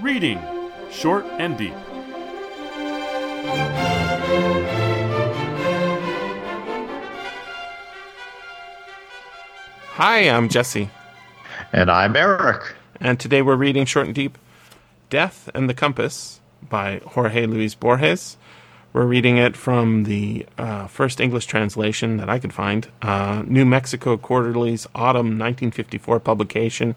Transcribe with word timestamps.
Reading 0.00 0.40
Short 0.90 1.24
and 1.38 1.56
Deep. 1.56 1.74
Hi, 9.92 10.28
I'm 10.30 10.48
Jesse, 10.48 10.90
And 11.72 11.90
I'm 11.90 12.14
Eric. 12.16 12.74
and 13.00 13.18
today 13.18 13.42
we're 13.42 13.56
reading 13.56 13.84
Short 13.84 14.06
and 14.06 14.14
Deep 14.14 14.38
Death 15.10 15.50
and 15.54 15.68
the 15.68 15.74
Compass 15.74 16.40
by 16.68 17.00
Jorge 17.04 17.46
Luis 17.46 17.74
Borges. 17.74 18.36
We're 18.92 19.06
reading 19.06 19.36
it 19.36 19.56
from 19.56 20.04
the 20.04 20.46
uh, 20.56 20.86
first 20.86 21.20
English 21.20 21.46
translation 21.46 22.16
that 22.18 22.28
I 22.28 22.38
could 22.38 22.52
find 22.52 22.88
uh, 23.02 23.42
New 23.46 23.64
Mexico 23.64 24.16
Quarterly's 24.16 24.86
Autumn 24.94 25.38
1954 25.38 26.20
publication 26.20 26.94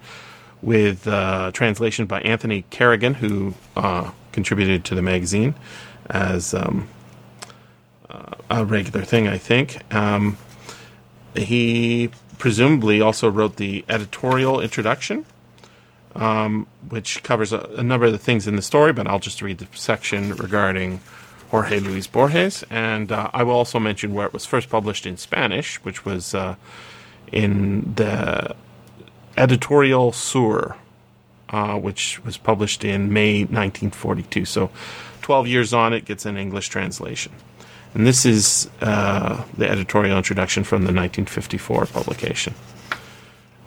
with 0.62 1.08
uh, 1.08 1.52
translation 1.54 2.06
by 2.06 2.22
Anthony 2.22 2.64
Kerrigan, 2.70 3.16
who 3.16 3.54
uh, 3.76 4.12
contributed 4.32 4.86
to 4.86 4.96
the 4.96 5.02
magazine 5.02 5.56
as 6.10 6.54
um, 6.54 6.88
uh, 8.10 8.36
a 8.50 8.66
regular 8.66 9.04
thing, 9.04 9.28
I 9.28 9.38
think. 9.38 9.82
Um, 9.94 10.38
he 11.36 12.10
presumably 12.38 13.02
also 13.02 13.30
wrote 13.30 13.56
the 13.56 13.86
editorial 13.88 14.60
introduction, 14.60 15.26
um, 16.16 16.68
which 16.90 17.24
covers 17.24 17.54
a, 17.54 17.60
a 17.78 17.84
number 17.84 18.06
of 18.08 18.12
the 18.12 18.18
things 18.18 18.48
in 18.48 18.56
the 18.56 18.62
story, 18.62 18.94
but 18.94 19.08
I'll 19.08 19.20
just 19.20 19.42
read 19.42 19.60
the 19.60 19.68
section 19.78 20.36
regarding 20.36 21.00
Jorge 21.50 21.80
Luis 21.80 22.08
Borges. 22.08 22.64
And 22.70 23.12
uh, 23.12 23.30
I 23.34 23.44
will 23.44 23.54
also 23.54 23.80
mention 23.80 24.14
where 24.14 24.26
it 24.26 24.34
was 24.34 24.46
first 24.46 24.70
published 24.70 25.06
in 25.06 25.18
Spanish, 25.18 25.78
which 25.84 26.06
was 26.06 26.36
uh, 26.36 26.56
in 27.32 27.94
the 27.96 28.56
Editorial 29.38 30.12
Sur, 30.12 30.76
uh, 31.50 31.78
which 31.80 32.24
was 32.24 32.38
published 32.38 32.84
in 32.84 33.12
May 33.12 33.42
1942. 33.42 34.46
So 34.46 34.70
12 35.22 35.48
years 35.48 35.74
on, 35.74 35.94
it 35.94 36.06
gets 36.06 36.26
an 36.26 36.38
English 36.38 36.70
translation. 36.70 37.32
And 37.94 38.08
this 38.08 38.26
is 38.26 38.70
uh, 38.82 39.44
the 39.58 39.70
editorial 39.70 40.18
introduction 40.18 40.64
from 40.64 40.82
the 40.82 40.94
1954 40.94 41.88
publication. 41.88 42.56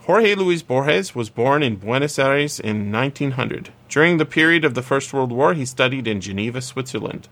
Jorge 0.05 0.35
Luis 0.35 0.63
Borges 0.63 1.15
was 1.15 1.31
born 1.31 1.63
in 1.63 1.77
Buenos 1.77 2.19
Aires 2.19 2.61
in 2.61 2.93
1900. 2.93 3.71
During 3.89 4.19
the 4.19 4.27
period 4.27 4.65
of 4.65 4.75
the 4.75 4.83
First 4.83 5.13
World 5.15 5.33
War, 5.33 5.55
he 5.55 5.65
studied 5.65 6.07
in 6.07 6.21
Geneva, 6.21 6.61
Switzerland. 6.61 7.29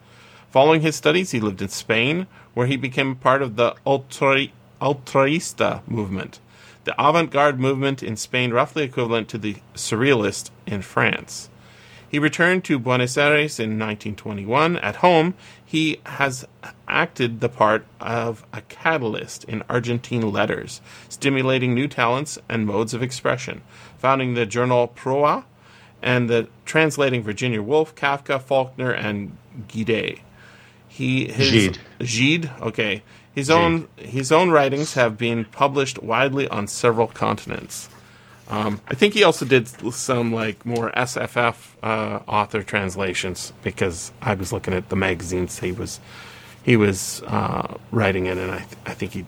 Following 0.51 0.81
his 0.81 0.97
studies, 0.97 1.33
he 1.33 1.41
lived 1.41 1.61
in 1.61 1.69
Spain, 1.69 2.27
where 2.55 2.67
he 2.67 2.77
became 2.77 3.15
part 3.15 3.43
of 3.43 3.56
the 3.56 3.75
ultra, 3.87 4.47
ultraista 4.81 5.87
movement, 5.87 6.41
the 6.84 6.94
avant 6.98 7.30
garde 7.30 7.61
movement 7.61 8.02
in 8.02 8.16
Spain, 8.16 8.52
roughly 8.52 8.83
equivalent 8.84 9.28
to 9.28 9.38
the 9.38 9.56
surrealist 9.75 10.50
in 10.66 10.83
France. 10.83 11.48
He 12.08 12.19
returned 12.19 12.64
to 12.64 12.78
Buenos 12.78 13.16
Aires 13.16 13.58
in 13.58 13.78
1921. 13.78 14.77
At 14.77 14.97
home, 14.97 15.33
he 15.64 15.98
has 16.05 16.47
acted 16.86 17.41
the 17.41 17.48
part 17.48 17.86
of 18.00 18.44
a 18.53 18.60
catalyst 18.62 19.44
in 19.44 19.62
Argentine 19.66 20.30
letters, 20.30 20.83
stimulating 21.08 21.75
new 21.75 21.88
talents 21.88 22.38
and 22.50 22.66
modes 22.66 22.92
of 22.92 23.03
expression, 23.03 23.62
founding 23.97 24.34
the 24.34 24.44
journal 24.44 24.88
Proa 24.88 25.44
and 26.03 26.28
the 26.28 26.48
translating 26.66 27.22
Virginia 27.22 27.62
Woolf, 27.62 27.94
Kafka, 27.94 28.42
Faulkner, 28.42 28.91
and 28.91 29.34
Guide. 29.69 30.20
He 30.86 31.28
his 31.28 31.50
Gide. 31.50 31.78
Gide, 32.00 32.50
okay. 32.60 33.03
His 33.34 33.48
own 33.50 33.88
his 33.97 34.30
own 34.30 34.50
writings 34.50 34.94
have 34.94 35.16
been 35.16 35.44
published 35.47 36.02
widely 36.02 36.48
on 36.48 36.66
several 36.66 37.06
continents. 37.06 37.88
Um, 38.48 38.80
I 38.88 38.94
think 38.94 39.14
he 39.14 39.25
also 39.25 39.47
did 39.47 39.69
some 39.94 40.33
like 40.33 40.66
more 40.66 40.91
SFF 40.92 41.56
uh, 41.83 42.20
author 42.28 42.62
translations 42.62 43.53
because 43.62 44.12
I 44.20 44.34
was 44.34 44.53
looking 44.53 44.75
at 44.75 44.91
the 44.91 44.97
magazines 44.97 45.58
he 45.60 45.72
was 45.72 46.00
he 46.62 46.77
was 46.77 47.22
uh, 47.27 47.78
writing 47.91 48.27
in, 48.27 48.38
and 48.38 48.50
I, 48.53 48.58
th- 48.58 48.77
I 48.86 48.94
think 48.94 49.12
he 49.12 49.25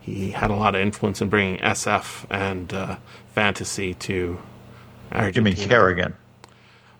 he 0.00 0.30
had 0.32 0.50
a 0.50 0.56
lot 0.56 0.74
of 0.74 0.80
influence 0.80 1.20
in 1.22 1.28
bringing 1.28 1.58
SF 1.60 2.26
and 2.30 2.72
uh, 2.72 2.96
fantasy 3.34 3.94
to 3.94 4.40
Argentina. 5.12 5.50
You 5.50 5.56
mean 5.56 5.68
Kerrigan? 5.68 6.16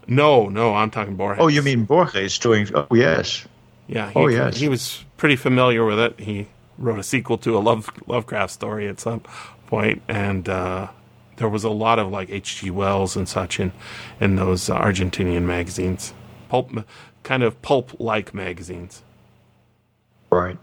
No, 0.06 0.48
no, 0.48 0.74
I'm 0.74 0.90
talking 0.90 1.16
Borges. 1.16 1.42
Oh, 1.42 1.48
you 1.48 1.62
mean 1.62 1.84
Borges 1.84 2.38
doing? 2.38 2.68
Oh, 2.74 2.86
yes. 2.92 3.46
Yeah. 3.90 4.10
He, 4.10 4.18
Oh, 4.18 4.28
yes. 4.28 4.56
He 4.56 4.68
was 4.68 5.04
pretty 5.16 5.36
familiar 5.36 5.84
with 5.84 5.98
it. 5.98 6.18
He 6.20 6.46
wrote 6.78 6.98
a 6.98 7.02
sequel 7.02 7.38
to 7.38 7.56
a 7.56 7.60
Love 7.60 7.90
Lovecraft 8.06 8.52
story 8.52 8.88
at 8.88 9.00
some 9.00 9.20
point, 9.66 10.02
and 10.08 10.48
uh, 10.48 10.88
there 11.36 11.48
was 11.48 11.64
a 11.64 11.70
lot 11.70 11.98
of 11.98 12.10
like 12.10 12.30
H.G. 12.30 12.70
Wells 12.70 13.16
and 13.16 13.28
such 13.28 13.58
in 13.58 13.72
in 14.20 14.36
those 14.36 14.70
uh, 14.70 14.78
Argentinian 14.78 15.42
magazines, 15.42 16.14
pulp, 16.48 16.70
kind 17.22 17.42
of 17.42 17.60
pulp-like 17.62 18.32
magazines. 18.32 19.02
Right. 20.30 20.58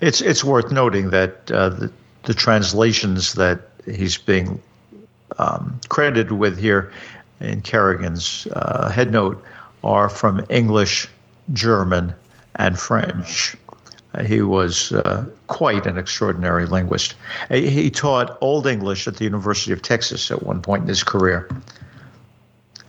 It's 0.00 0.20
it's 0.20 0.42
worth 0.42 0.72
noting 0.72 1.10
that 1.10 1.50
uh, 1.50 1.68
the, 1.68 1.92
the 2.24 2.34
translations 2.34 3.34
that 3.34 3.60
he's 3.86 4.18
being 4.18 4.60
um, 5.38 5.80
credited 5.88 6.32
with 6.32 6.58
here 6.58 6.92
in 7.40 7.60
Kerrigan's 7.62 8.46
uh, 8.52 8.90
headnote 8.92 9.40
are 9.82 10.08
from 10.08 10.44
English, 10.48 11.08
German, 11.52 12.14
and 12.56 12.78
French. 12.78 13.56
Uh, 14.14 14.22
He 14.22 14.42
was 14.42 14.92
uh, 14.92 15.26
quite 15.46 15.86
an 15.86 15.98
extraordinary 15.98 16.66
linguist. 16.66 17.14
Uh, 17.50 17.56
He 17.56 17.90
taught 17.90 18.38
Old 18.40 18.66
English 18.66 19.08
at 19.08 19.16
the 19.16 19.24
University 19.24 19.72
of 19.72 19.82
Texas 19.82 20.30
at 20.30 20.42
one 20.42 20.60
point 20.62 20.82
in 20.82 20.88
his 20.88 21.02
career. 21.04 21.48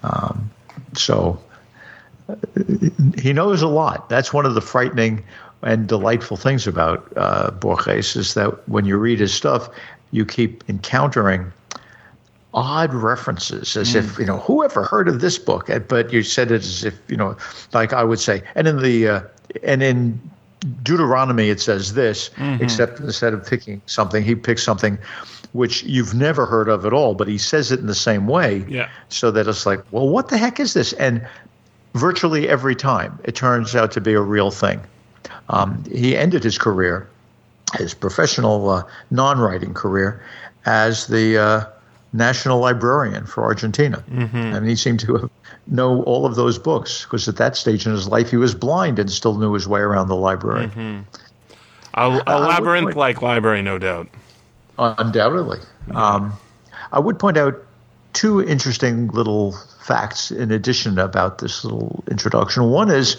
Um, 0.04 0.52
so 0.94 1.40
he 3.20 3.34
knows 3.34 3.62
a 3.62 3.68
lot. 3.68 4.10
That's 4.10 4.34
one 4.34 4.46
of 4.46 4.56
the 4.56 4.62
frightening 4.62 5.24
and 5.62 5.88
delightful 5.88 6.38
things 6.38 6.68
about 6.68 7.12
uh, 7.16 7.52
Borges 7.52 8.16
is 8.16 8.34
that 8.34 8.68
when 8.68 8.86
you 8.86 8.98
read 8.98 9.20
his 9.20 9.34
stuff, 9.34 9.70
you 10.12 10.26
keep 10.26 10.64
encountering 10.70 11.52
odd 12.54 12.94
references, 12.94 13.76
as 13.76 13.96
if 13.96 14.18
you 14.18 14.26
know 14.26 14.38
whoever 14.38 14.84
heard 14.84 15.08
of 15.08 15.20
this 15.22 15.38
book. 15.38 15.70
Uh, 15.70 15.80
But 15.80 16.14
you 16.14 16.24
said 16.24 16.52
it 16.52 16.62
as 16.62 16.84
if 16.84 17.00
you 17.08 17.18
know, 17.18 17.36
like 17.74 17.94
I 17.94 18.04
would 18.04 18.20
say, 18.20 18.44
and 18.56 18.68
in 18.68 18.82
the 18.82 19.08
uh, 19.08 19.22
and 19.64 19.82
in 19.84 20.20
Deuteronomy 20.84 21.50
it 21.50 21.60
says 21.62 21.94
this, 21.94 22.32
except 22.60 23.00
instead 23.00 23.34
of 23.34 23.46
picking 23.46 23.82
something, 23.86 24.24
he 24.24 24.36
picks 24.36 24.64
something 24.64 24.98
which 25.54 25.84
you've 25.84 26.14
never 26.14 26.46
heard 26.46 26.68
of 26.68 26.86
at 26.86 26.92
all, 26.92 27.14
but 27.16 27.28
he 27.28 27.38
says 27.38 27.72
it 27.72 27.80
in 27.80 27.88
the 27.88 27.96
same 27.96 28.28
way, 28.28 28.66
Yeah. 28.68 28.90
so 29.10 29.32
that 29.32 29.48
it's 29.48 29.66
like, 29.66 29.80
well, 29.92 30.10
what 30.10 30.28
the 30.30 30.38
heck 30.38 30.60
is 30.60 30.74
this? 30.74 30.92
And 30.94 31.26
virtually 31.94 32.50
every 32.50 32.76
time 32.76 33.18
it 33.24 33.36
turns 33.36 33.74
out 33.76 33.92
to 33.94 34.02
be 34.02 34.14
a 34.14 34.22
real 34.22 34.52
thing. 34.52 34.82
Um, 35.50 35.84
he 35.90 36.18
ended 36.18 36.44
his 36.44 36.58
career, 36.58 37.08
his 37.78 37.94
professional 37.94 38.70
uh, 38.70 38.84
non 39.12 39.40
writing 39.40 39.74
career, 39.74 40.22
as 40.66 41.08
the 41.08 41.38
uh, 41.38 41.66
national 42.16 42.60
librarian 42.60 43.26
for 43.26 43.44
Argentina. 43.44 44.04
And 44.56 44.68
he 44.68 44.76
seemed 44.76 45.00
to 45.02 45.16
have 45.16 45.30
know 45.68 46.04
all 46.04 46.26
of 46.26 46.36
those 46.36 46.60
books 46.60 47.04
because 47.04 47.28
at 47.28 47.38
that 47.38 47.58
stage 47.58 47.86
in 47.86 47.92
his 47.92 48.08
life 48.08 48.30
he 48.30 48.38
was 48.38 48.54
blind 48.54 49.00
and 49.00 49.10
still 49.10 49.38
knew 49.38 49.54
his 49.54 49.68
way 49.68 49.80
around 49.80 50.08
the 50.08 50.16
library—a 50.16 52.10
would 52.10 52.28
labyrinth-like 52.28 53.22
library, 53.22 53.62
no 53.62 53.78
doubt. 53.78 54.08
Undoubtedly. 54.78 55.60
Um, 55.92 56.34
I 56.92 57.00
would 57.00 57.18
point 57.18 57.38
out 57.38 57.64
two 58.14 58.42
interesting 58.42 59.08
little 59.08 59.54
facts 59.82 60.32
in 60.32 60.52
addition 60.52 61.00
about 61.00 61.40
this 61.40 61.64
little 61.64 62.04
introduction. 62.10 62.70
One 62.70 62.92
is 62.92 63.18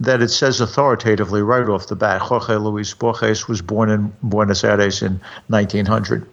that 0.00 0.20
it 0.20 0.28
says 0.28 0.60
authoritatively 0.60 1.42
right 1.42 1.68
off 1.68 1.86
the 1.86 1.96
bat 1.96 2.20
Jorge 2.20 2.56
Luis 2.56 2.92
Borges 2.94 3.46
was 3.46 3.62
born 3.62 3.90
in 3.90 4.12
Buenos 4.22 4.64
Aires 4.64 5.02
in 5.02 5.20
1900. 5.48 6.26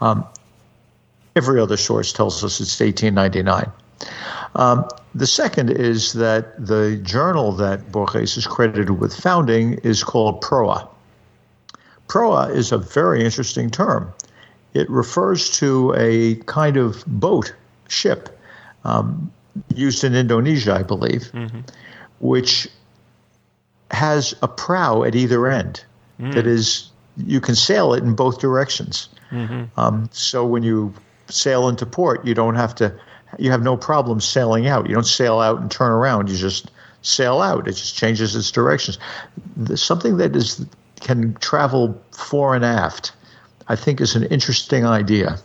Um, 0.00 0.26
every 1.36 1.60
other 1.60 1.76
source 1.76 2.12
tells 2.12 2.42
us 2.42 2.60
it's 2.60 2.80
1899. 2.80 3.70
Um, 4.56 4.88
the 5.14 5.26
second 5.26 5.70
is 5.70 6.14
that 6.14 6.66
the 6.66 6.96
journal 7.02 7.52
that 7.52 7.92
Borges 7.92 8.36
is 8.36 8.46
credited 8.46 8.90
with 8.90 9.14
founding 9.14 9.74
is 9.84 10.02
called 10.02 10.40
Proa. 10.40 10.88
Proa 12.08 12.48
is 12.48 12.72
a 12.72 12.78
very 12.78 13.22
interesting 13.24 13.70
term. 13.70 14.12
It 14.72 14.88
refers 14.90 15.50
to 15.58 15.94
a 15.96 16.36
kind 16.46 16.76
of 16.76 17.04
boat, 17.06 17.54
ship, 17.88 18.38
um, 18.84 19.30
used 19.74 20.04
in 20.04 20.14
Indonesia, 20.14 20.74
I 20.74 20.82
believe, 20.82 21.30
which 22.20 22.68
has 23.90 24.34
a 24.42 24.48
prow 24.48 25.02
at 25.04 25.14
either 25.14 25.46
end. 25.48 25.84
That 26.32 26.46
is, 26.46 26.90
you 27.16 27.40
can 27.40 27.54
sail 27.54 27.92
it 27.94 28.02
in 28.02 28.14
both 28.14 28.38
directions. 28.40 29.08
Um, 29.76 30.08
so 30.12 30.46
when 30.46 30.62
you 30.62 30.94
sail 31.28 31.68
into 31.68 31.86
port, 31.86 32.24
you 32.24 32.34
don't 32.34 32.54
have 32.54 32.74
to, 32.76 32.94
you 33.38 33.50
have 33.50 33.62
no 33.62 33.76
problem 33.76 34.20
sailing 34.20 34.66
out. 34.66 34.88
You 34.88 34.94
don't 34.94 35.06
sail 35.06 35.40
out 35.40 35.60
and 35.60 35.70
turn 35.70 35.90
around. 35.90 36.28
You 36.28 36.36
just 36.36 36.70
sail 37.02 37.40
out. 37.40 37.68
It 37.68 37.72
just 37.72 37.96
changes 37.96 38.34
its 38.34 38.50
directions. 38.50 38.98
Something 39.74 40.16
that 40.18 40.34
is 40.34 40.64
can 41.00 41.34
travel 41.34 42.00
fore 42.12 42.54
and 42.54 42.64
aft, 42.64 43.12
I 43.68 43.76
think, 43.76 44.00
is 44.00 44.16
an 44.16 44.24
interesting 44.24 44.86
idea, 44.86 45.38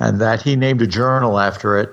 and 0.00 0.20
that 0.20 0.42
he 0.42 0.56
named 0.56 0.82
a 0.82 0.86
journal 0.86 1.38
after 1.38 1.78
it 1.78 1.90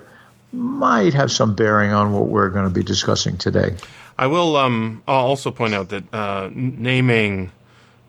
might 0.52 1.14
have 1.14 1.30
some 1.32 1.54
bearing 1.54 1.92
on 1.92 2.12
what 2.12 2.28
we're 2.28 2.48
going 2.48 2.64
to 2.64 2.70
be 2.70 2.82
discussing 2.82 3.36
today. 3.36 3.76
I 4.18 4.26
will 4.26 4.56
um, 4.56 5.02
I'll 5.08 5.26
also 5.26 5.50
point 5.50 5.74
out 5.74 5.88
that 5.88 6.12
uh, 6.12 6.50
naming 6.52 7.50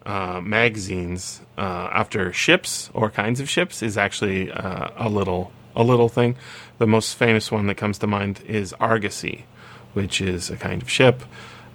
uh, 0.06 0.42
magazines 0.42 1.42
uh, 1.58 1.90
after 1.92 2.32
ships 2.32 2.90
or 2.94 3.10
kinds 3.10 3.40
of 3.40 3.50
ships 3.50 3.82
is 3.82 3.98
actually 3.98 4.52
uh, 4.52 4.90
a 4.98 5.10
little 5.10 5.52
a 5.76 5.84
little 5.84 6.10
thing. 6.10 6.36
The 6.78 6.88
most 6.88 7.16
famous 7.16 7.52
one 7.52 7.68
that 7.68 7.76
comes 7.76 7.98
to 8.00 8.08
mind 8.08 8.42
is 8.48 8.74
Argosy, 8.74 9.46
which 9.94 10.22
is 10.22 10.50
a 10.50 10.58
kind 10.58 10.82
of 10.82 10.90
ship. 10.90 11.24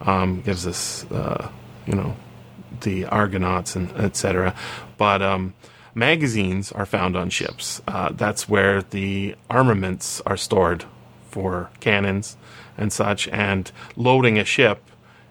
Um, 0.01 0.41
gives 0.41 0.67
us 0.67 1.05
uh, 1.11 1.51
you 1.87 1.95
know 1.95 2.17
the 2.81 3.05
Argonauts 3.07 3.77
and 3.77 3.91
etc. 3.93 4.55
But 4.97 5.23
um, 5.23 5.55
magazines 5.95 6.73
are 6.73 6.87
found 6.87 7.17
on 7.17 7.31
ships. 7.31 7.83
Uh, 7.87 8.11
that's 8.13 8.49
where 8.49 8.83
the 8.83 9.35
armaments 9.49 10.23
are 10.25 10.37
stored 10.37 10.85
for 11.29 11.71
cannons 11.81 12.37
and 12.79 12.93
such. 12.93 13.29
And 13.29 13.71
loading 13.97 14.39
a 14.39 14.45
ship 14.45 14.83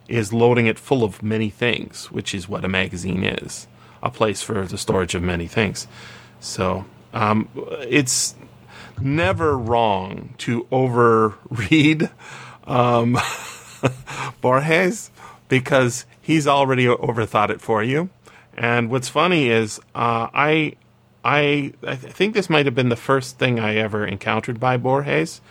is 0.09 0.33
loading 0.33 0.65
it 0.65 0.79
full 0.79 1.03
of 1.03 1.21
many 1.23 1.49
things, 1.49 2.11
which 2.11 2.33
is 2.33 2.49
what 2.49 2.65
a 2.65 2.67
magazine 2.67 3.23
is 3.23 3.67
a 4.01 4.09
place 4.09 4.41
for 4.41 4.65
the 4.65 4.77
storage 4.77 5.15
of 5.15 5.21
many 5.21 5.47
things. 5.47 5.87
So 6.39 6.85
um, 7.13 7.49
it's 7.81 8.35
never 9.01 9.57
wrong 9.57 10.33
to 10.39 10.63
overread 10.71 12.11
um, 12.65 13.17
Borges 14.41 15.11
because 15.47 16.05
he's 16.21 16.47
already 16.47 16.85
overthought 16.85 17.49
it 17.49 17.61
for 17.61 17.83
you. 17.83 18.09
And 18.55 18.89
what's 18.89 19.09
funny 19.09 19.49
is 19.49 19.79
uh, 19.95 20.27
I 20.33 20.75
I 21.23 21.73
I 21.85 21.95
think 21.95 22.33
this 22.33 22.49
might 22.49 22.65
have 22.65 22.75
been 22.75 22.89
the 22.89 22.95
first 22.95 23.37
thing 23.37 23.59
I 23.59 23.75
ever 23.75 24.05
encountered 24.05 24.59
by 24.59 24.77
Borges. 24.77 25.41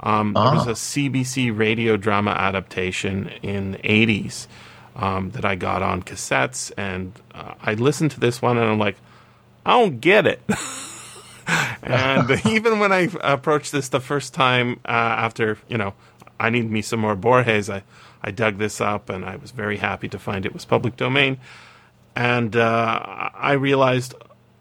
Um, 0.00 0.34
There 0.34 0.42
was 0.42 0.66
a 0.66 0.72
CBC 0.72 1.56
radio 1.56 1.96
drama 1.96 2.32
adaptation 2.32 3.28
in 3.42 3.72
the 3.72 3.78
80s 3.78 4.46
um, 4.94 5.30
that 5.30 5.44
I 5.44 5.54
got 5.54 5.82
on 5.82 6.02
cassettes, 6.02 6.72
and 6.76 7.12
uh, 7.34 7.54
I 7.60 7.74
listened 7.74 8.10
to 8.12 8.20
this 8.20 8.40
one, 8.40 8.58
and 8.58 8.68
I'm 8.68 8.78
like, 8.78 8.96
I 9.64 9.70
don't 9.70 10.00
get 10.00 10.26
it. 10.26 10.40
and 11.82 12.30
even 12.46 12.78
when 12.78 12.92
I 12.92 13.08
approached 13.22 13.72
this 13.72 13.88
the 13.88 14.00
first 14.00 14.34
time 14.34 14.80
uh, 14.84 14.90
after, 14.90 15.58
you 15.68 15.78
know, 15.78 15.94
I 16.38 16.50
need 16.50 16.70
me 16.70 16.82
some 16.82 17.00
more 17.00 17.16
Borges, 17.16 17.70
I, 17.70 17.82
I 18.22 18.30
dug 18.30 18.58
this 18.58 18.80
up, 18.80 19.08
and 19.08 19.24
I 19.24 19.36
was 19.36 19.50
very 19.50 19.78
happy 19.78 20.08
to 20.08 20.18
find 20.18 20.44
it 20.46 20.52
was 20.52 20.64
public 20.64 20.96
domain. 20.96 21.38
And 22.14 22.56
uh, 22.56 23.30
I 23.34 23.52
realized 23.52 24.14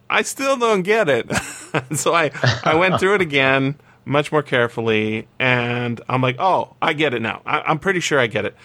I 0.09 0.21
still 0.23 0.57
don't 0.57 0.81
get 0.81 1.07
it. 1.07 1.33
so 1.95 2.13
I, 2.13 2.31
I 2.63 2.75
went 2.75 2.99
through 2.99 3.15
it 3.15 3.21
again 3.21 3.75
much 4.05 4.31
more 4.31 4.43
carefully, 4.43 5.27
and 5.39 5.99
I'm 6.07 6.21
like, 6.21 6.37
oh, 6.39 6.75
I 6.81 6.93
get 6.93 7.13
it 7.13 7.21
now. 7.21 7.41
I, 7.45 7.69
am 7.69 7.79
pretty 7.79 7.99
sure 7.99 8.19
I 8.19 8.27
get 8.27 8.45
it. 8.45 8.55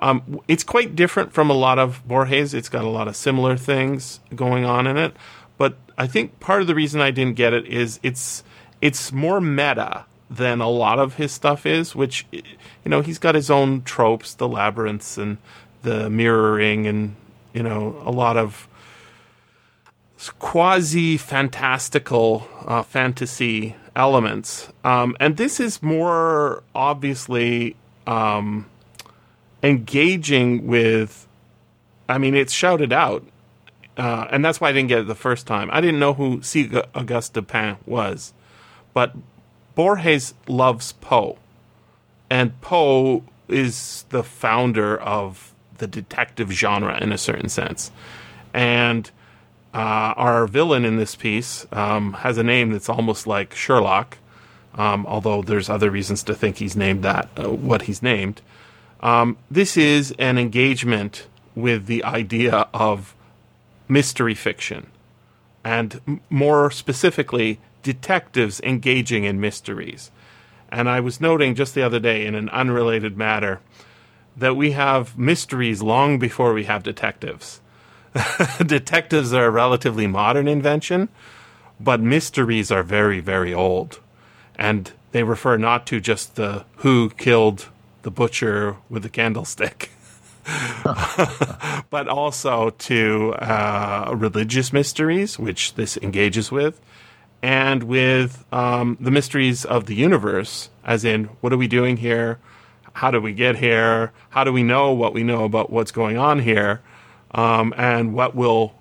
Um, 0.00 0.40
it's 0.46 0.64
quite 0.64 0.94
different 0.94 1.32
from 1.32 1.50
a 1.50 1.54
lot 1.54 1.78
of 1.78 2.06
Borges. 2.06 2.54
It's 2.54 2.68
got 2.68 2.84
a 2.84 2.88
lot 2.88 3.08
of 3.08 3.16
similar 3.16 3.56
things 3.56 4.20
going 4.34 4.64
on 4.64 4.86
in 4.86 4.96
it, 4.96 5.14
but 5.56 5.76
I 5.96 6.06
think 6.06 6.38
part 6.40 6.60
of 6.60 6.66
the 6.66 6.74
reason 6.74 7.00
I 7.00 7.10
didn't 7.10 7.36
get 7.36 7.52
it 7.52 7.66
is 7.66 7.98
it's 8.02 8.44
it's 8.80 9.10
more 9.12 9.40
meta 9.40 10.04
than 10.30 10.60
a 10.60 10.68
lot 10.68 10.98
of 10.98 11.14
his 11.14 11.32
stuff 11.32 11.66
is. 11.66 11.96
Which 11.96 12.26
you 12.30 12.42
know 12.86 13.00
he's 13.00 13.18
got 13.18 13.34
his 13.34 13.50
own 13.50 13.82
tropes, 13.82 14.34
the 14.34 14.46
labyrinths 14.46 15.18
and 15.18 15.38
the 15.82 16.08
mirroring, 16.08 16.86
and 16.86 17.16
you 17.52 17.64
know 17.64 18.00
a 18.04 18.12
lot 18.12 18.36
of 18.36 18.68
quasi 20.38 21.16
fantastical 21.16 22.48
uh, 22.66 22.82
fantasy 22.82 23.74
elements. 23.98 24.68
Um, 24.84 25.16
and 25.20 25.36
this 25.36 25.60
is 25.60 25.82
more 25.82 26.62
obviously 26.74 27.76
um, 28.06 28.70
engaging 29.62 30.66
with, 30.66 31.26
I 32.08 32.16
mean, 32.16 32.34
it's 32.34 32.52
shouted 32.52 32.92
out. 32.92 33.24
Uh, 33.98 34.28
and 34.30 34.44
that's 34.44 34.60
why 34.60 34.68
I 34.68 34.72
didn't 34.72 34.88
get 34.88 35.00
it 35.00 35.08
the 35.08 35.16
first 35.16 35.48
time. 35.48 35.68
I 35.72 35.80
didn't 35.80 35.98
know 35.98 36.14
who 36.14 36.40
C. 36.40 36.70
Auguste 36.94 37.34
Dupin 37.34 37.76
was. 37.84 38.32
But 38.94 39.14
Borges 39.74 40.34
loves 40.46 40.92
Poe. 40.92 41.36
And 42.30 42.58
Poe 42.60 43.24
is 43.48 44.04
the 44.10 44.22
founder 44.22 44.96
of 44.96 45.52
the 45.78 45.88
detective 45.88 46.52
genre 46.52 46.96
in 47.00 47.10
a 47.10 47.18
certain 47.18 47.48
sense. 47.48 47.90
And 48.54 49.10
uh, 49.74 50.14
our 50.16 50.46
villain 50.46 50.84
in 50.84 50.96
this 50.96 51.14
piece 51.14 51.66
um, 51.72 52.14
has 52.14 52.38
a 52.38 52.42
name 52.42 52.72
that's 52.72 52.88
almost 52.88 53.26
like 53.26 53.54
Sherlock, 53.54 54.18
um, 54.74 55.06
although 55.06 55.42
there's 55.42 55.68
other 55.68 55.90
reasons 55.90 56.22
to 56.24 56.34
think 56.34 56.56
he's 56.56 56.76
named 56.76 57.02
that, 57.04 57.28
uh, 57.36 57.50
what 57.50 57.82
he's 57.82 58.02
named. 58.02 58.40
Um, 59.00 59.36
this 59.50 59.76
is 59.76 60.14
an 60.18 60.38
engagement 60.38 61.26
with 61.54 61.86
the 61.86 62.02
idea 62.04 62.68
of 62.72 63.14
mystery 63.88 64.34
fiction, 64.34 64.86
and 65.64 66.00
m- 66.06 66.20
more 66.30 66.70
specifically, 66.70 67.60
detectives 67.82 68.60
engaging 68.60 69.24
in 69.24 69.40
mysteries. 69.40 70.10
And 70.70 70.88
I 70.88 71.00
was 71.00 71.20
noting 71.20 71.54
just 71.54 71.74
the 71.74 71.82
other 71.82 72.00
day 72.00 72.26
in 72.26 72.34
an 72.34 72.48
unrelated 72.50 73.16
matter 73.16 73.60
that 74.36 74.56
we 74.56 74.72
have 74.72 75.18
mysteries 75.18 75.82
long 75.82 76.18
before 76.18 76.52
we 76.52 76.64
have 76.64 76.82
detectives. 76.82 77.60
detectives 78.66 79.32
are 79.32 79.46
a 79.46 79.50
relatively 79.50 80.06
modern 80.06 80.48
invention, 80.48 81.08
but 81.80 82.00
mysteries 82.00 82.70
are 82.70 82.82
very, 82.82 83.20
very 83.20 83.52
old. 83.52 84.00
And 84.56 84.92
they 85.12 85.22
refer 85.22 85.56
not 85.56 85.86
to 85.86 86.00
just 86.00 86.36
the 86.36 86.64
who 86.76 87.10
killed 87.10 87.68
the 88.02 88.10
butcher 88.10 88.76
with 88.88 89.02
the 89.02 89.08
candlestick, 89.08 89.90
but 91.90 92.08
also 92.08 92.70
to 92.70 93.34
uh, 93.34 94.12
religious 94.16 94.72
mysteries, 94.72 95.38
which 95.38 95.74
this 95.74 95.96
engages 95.98 96.50
with, 96.50 96.80
and 97.42 97.84
with 97.84 98.44
um, 98.52 98.96
the 99.00 99.10
mysteries 99.10 99.64
of 99.64 99.86
the 99.86 99.94
universe, 99.94 100.70
as 100.84 101.04
in, 101.04 101.24
what 101.40 101.52
are 101.52 101.56
we 101.56 101.68
doing 101.68 101.98
here? 101.98 102.38
How 102.94 103.10
do 103.10 103.20
we 103.20 103.32
get 103.32 103.56
here? 103.56 104.12
How 104.30 104.42
do 104.42 104.52
we 104.52 104.62
know 104.62 104.92
what 104.92 105.14
we 105.14 105.22
know 105.22 105.44
about 105.44 105.70
what's 105.70 105.92
going 105.92 106.18
on 106.18 106.40
here? 106.40 106.80
Um, 107.32 107.74
and 107.76 108.14
what 108.14 108.34
will 108.34 108.74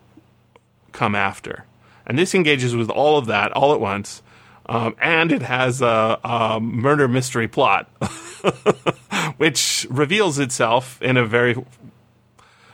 come 0.91 1.15
after. 1.15 1.65
And 2.05 2.17
this 2.17 2.33
engages 2.33 2.75
with 2.75 2.89
all 2.89 3.17
of 3.17 3.25
that 3.27 3.51
all 3.51 3.73
at 3.73 3.79
once. 3.79 4.21
Um, 4.65 4.95
and 4.99 5.31
it 5.31 5.43
has 5.43 5.81
a, 5.81 6.19
a 6.23 6.59
murder 6.59 7.07
mystery 7.07 7.47
plot, 7.47 7.85
which 9.37 9.87
reveals 9.89 10.39
itself 10.39 11.01
in 11.01 11.15
a 11.15 11.25
very 11.25 11.55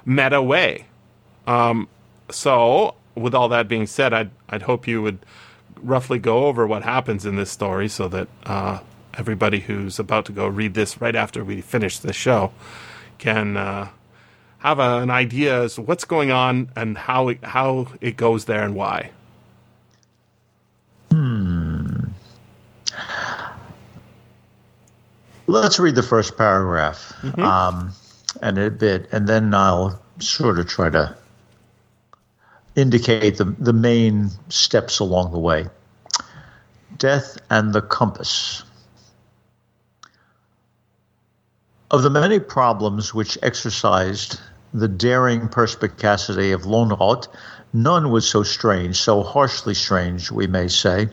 meta 0.05 0.41
way. 0.41 0.85
Um, 1.45 1.87
so, 2.31 2.95
with 3.15 3.35
all 3.35 3.47
that 3.49 3.67
being 3.67 3.85
said, 3.85 4.11
I'd, 4.11 4.31
I'd 4.49 4.63
hope 4.63 4.87
you 4.87 5.03
would 5.03 5.19
roughly 5.83 6.17
go 6.17 6.45
over 6.45 6.65
what 6.65 6.83
happens 6.83 7.25
in 7.25 7.35
this 7.35 7.51
story 7.51 7.87
so 7.89 8.07
that 8.07 8.27
uh, 8.45 8.79
everybody 9.13 9.59
who's 9.59 9.99
about 9.99 10.25
to 10.25 10.31
go 10.31 10.47
read 10.47 10.73
this 10.73 10.99
right 10.99 11.15
after 11.15 11.43
we 11.43 11.61
finish 11.61 11.99
the 11.99 12.13
show 12.13 12.51
can 13.17 13.57
uh, 13.57 13.89
have 14.63 14.79
a, 14.79 14.99
an 14.99 15.09
idea 15.09 15.63
as 15.63 15.75
to 15.75 15.81
what's 15.81 16.05
going 16.05 16.31
on 16.31 16.71
and 16.77 16.97
how 16.97 17.27
it, 17.27 17.43
how 17.43 17.85
it 17.99 18.15
goes 18.15 18.45
there 18.45 18.63
and 18.63 18.73
why. 18.73 19.11
Hmm. 21.11 22.05
Let's 25.47 25.79
read 25.79 25.95
the 25.95 26.03
first 26.03 26.37
paragraph 26.37 27.13
mm-hmm. 27.21 27.41
um, 27.41 27.91
and 28.41 28.57
a 28.57 28.71
bit, 28.71 29.09
and 29.11 29.27
then 29.27 29.53
I'll 29.53 30.01
sort 30.19 30.57
of 30.57 30.67
try 30.67 30.89
to 30.89 31.17
indicate 32.77 33.37
the, 33.37 33.43
the 33.59 33.73
main 33.73 34.29
steps 34.47 34.99
along 34.99 35.33
the 35.33 35.39
way. 35.39 35.67
Death 36.97 37.37
and 37.49 37.73
the 37.73 37.81
compass. 37.81 38.63
Of 41.91 42.01
the 42.01 42.09
many 42.09 42.39
problems 42.39 43.13
which 43.13 43.37
exercised 43.43 44.39
the 44.73 44.87
daring 44.87 45.47
perspicacity 45.47 46.51
of 46.51 46.63
Lönnrot, 46.63 47.27
none 47.73 48.09
was 48.09 48.27
so 48.27 48.41
strange, 48.41 48.95
so 48.97 49.21
harshly 49.21 49.73
strange, 49.73 50.31
we 50.31 50.47
may 50.47 50.67
say, 50.67 51.09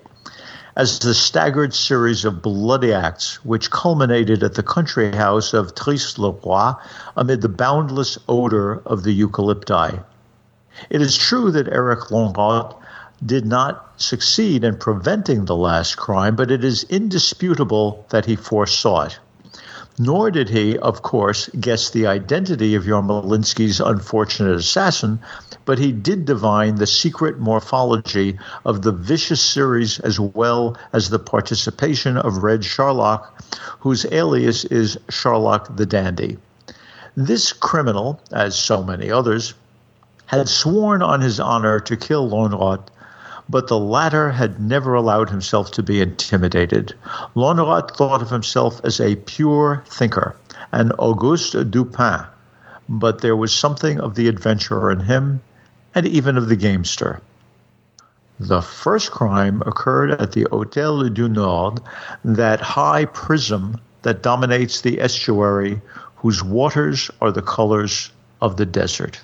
as 0.77 0.99
the 1.01 1.13
staggered 1.13 1.75
series 1.75 2.25
of 2.25 2.41
bloody 2.41 2.93
acts 2.93 3.45
which 3.45 3.71
culminated 3.71 4.43
at 4.43 4.55
the 4.55 4.63
country 4.63 5.15
house 5.15 5.53
of 5.53 5.75
Triste-le-Roy 5.75 6.73
amid 7.17 7.43
the 7.43 7.49
boundless 7.49 8.19
odor 8.29 8.81
of 8.87 9.03
the 9.03 9.13
eucalypti. 9.13 10.03
It 10.89 11.03
is 11.03 11.17
true 11.17 11.51
that 11.51 11.69
Erik 11.69 12.09
Lönnrot 12.11 12.77
did 13.25 13.45
not 13.45 14.01
succeed 14.01 14.65
in 14.65 14.79
preventing 14.79 15.45
the 15.45 15.57
last 15.57 15.97
crime, 15.97 16.37
but 16.37 16.51
it 16.51 16.65
is 16.65 16.85
indisputable 16.85 18.07
that 18.09 18.25
he 18.25 18.37
foresaw 18.37 19.03
it. 19.03 19.19
Nor 20.03 20.31
did 20.31 20.49
he, 20.49 20.79
of 20.79 21.03
course, 21.03 21.51
guess 21.61 21.91
the 21.91 22.07
identity 22.07 22.75
of 22.75 22.87
Yarmolinsky's 22.87 23.81
unfortunate 23.81 24.57
assassin, 24.57 25.19
but 25.67 25.79
he 25.79 25.93
did 25.93 26.25
divine 26.25 26.77
the 26.77 26.87
secret 26.87 27.39
morphology 27.39 28.39
of 28.65 28.81
the 28.81 28.93
vicious 28.93 29.43
series 29.43 30.01
as 30.01 30.19
well 30.19 30.75
as 30.95 31.11
the 31.11 31.19
participation 31.19 32.17
of 32.17 32.43
Red 32.43 32.63
Scharlach, 32.63 33.27
whose 33.81 34.07
alias 34.07 34.65
is 34.65 34.99
Scharlach 35.11 35.77
the 35.77 35.85
Dandy. 35.85 36.39
This 37.15 37.53
criminal, 37.53 38.23
as 38.33 38.57
so 38.57 38.83
many 38.83 39.11
others, 39.11 39.53
had 40.25 40.49
sworn 40.49 41.03
on 41.03 41.21
his 41.21 41.39
honor 41.39 41.79
to 41.79 41.97
kill 41.99 42.27
Lönnrot, 42.31 42.87
but 43.51 43.67
the 43.67 43.79
latter 43.79 44.31
had 44.31 44.61
never 44.61 44.95
allowed 44.95 45.29
himself 45.29 45.73
to 45.73 45.83
be 45.83 46.01
intimidated. 46.01 46.95
Lönnrot 47.35 47.97
thought 47.97 48.23
of 48.23 48.31
himself 48.31 48.81
as 48.85 49.01
a 49.01 49.17
pure 49.17 49.83
thinker, 49.87 50.37
an 50.71 50.93
Auguste 50.93 51.69
Dupin, 51.71 52.25
but 52.89 53.21
there 53.21 53.35
was 53.35 53.53
something 53.53 54.01
of 54.01 54.15
the 54.15 54.29
adventurer 54.29 54.93
in 54.93 55.01
him, 55.01 55.41
and 55.97 56.07
even 56.07 56.37
of 56.37 56.49
the 56.49 56.55
gamester. 56.55 57.21
The 58.39 58.63
first 58.63 59.11
crime 59.11 59.63
occurred 59.67 60.13
at 60.13 60.33
the 60.33 60.47
Hotel 60.51 61.09
du 61.09 61.29
Nord, 61.29 61.81
that 62.25 62.61
high 62.61 63.05
prism 63.07 63.81
that 64.03 64.23
dominates 64.23 64.81
the 64.81 65.01
estuary, 65.01 65.83
whose 66.17 66.43
waters 66.43 67.11
are 67.21 67.33
the 67.33 67.43
colors 67.43 68.11
of 68.41 68.57
the 68.57 68.67
desert. 68.67 69.21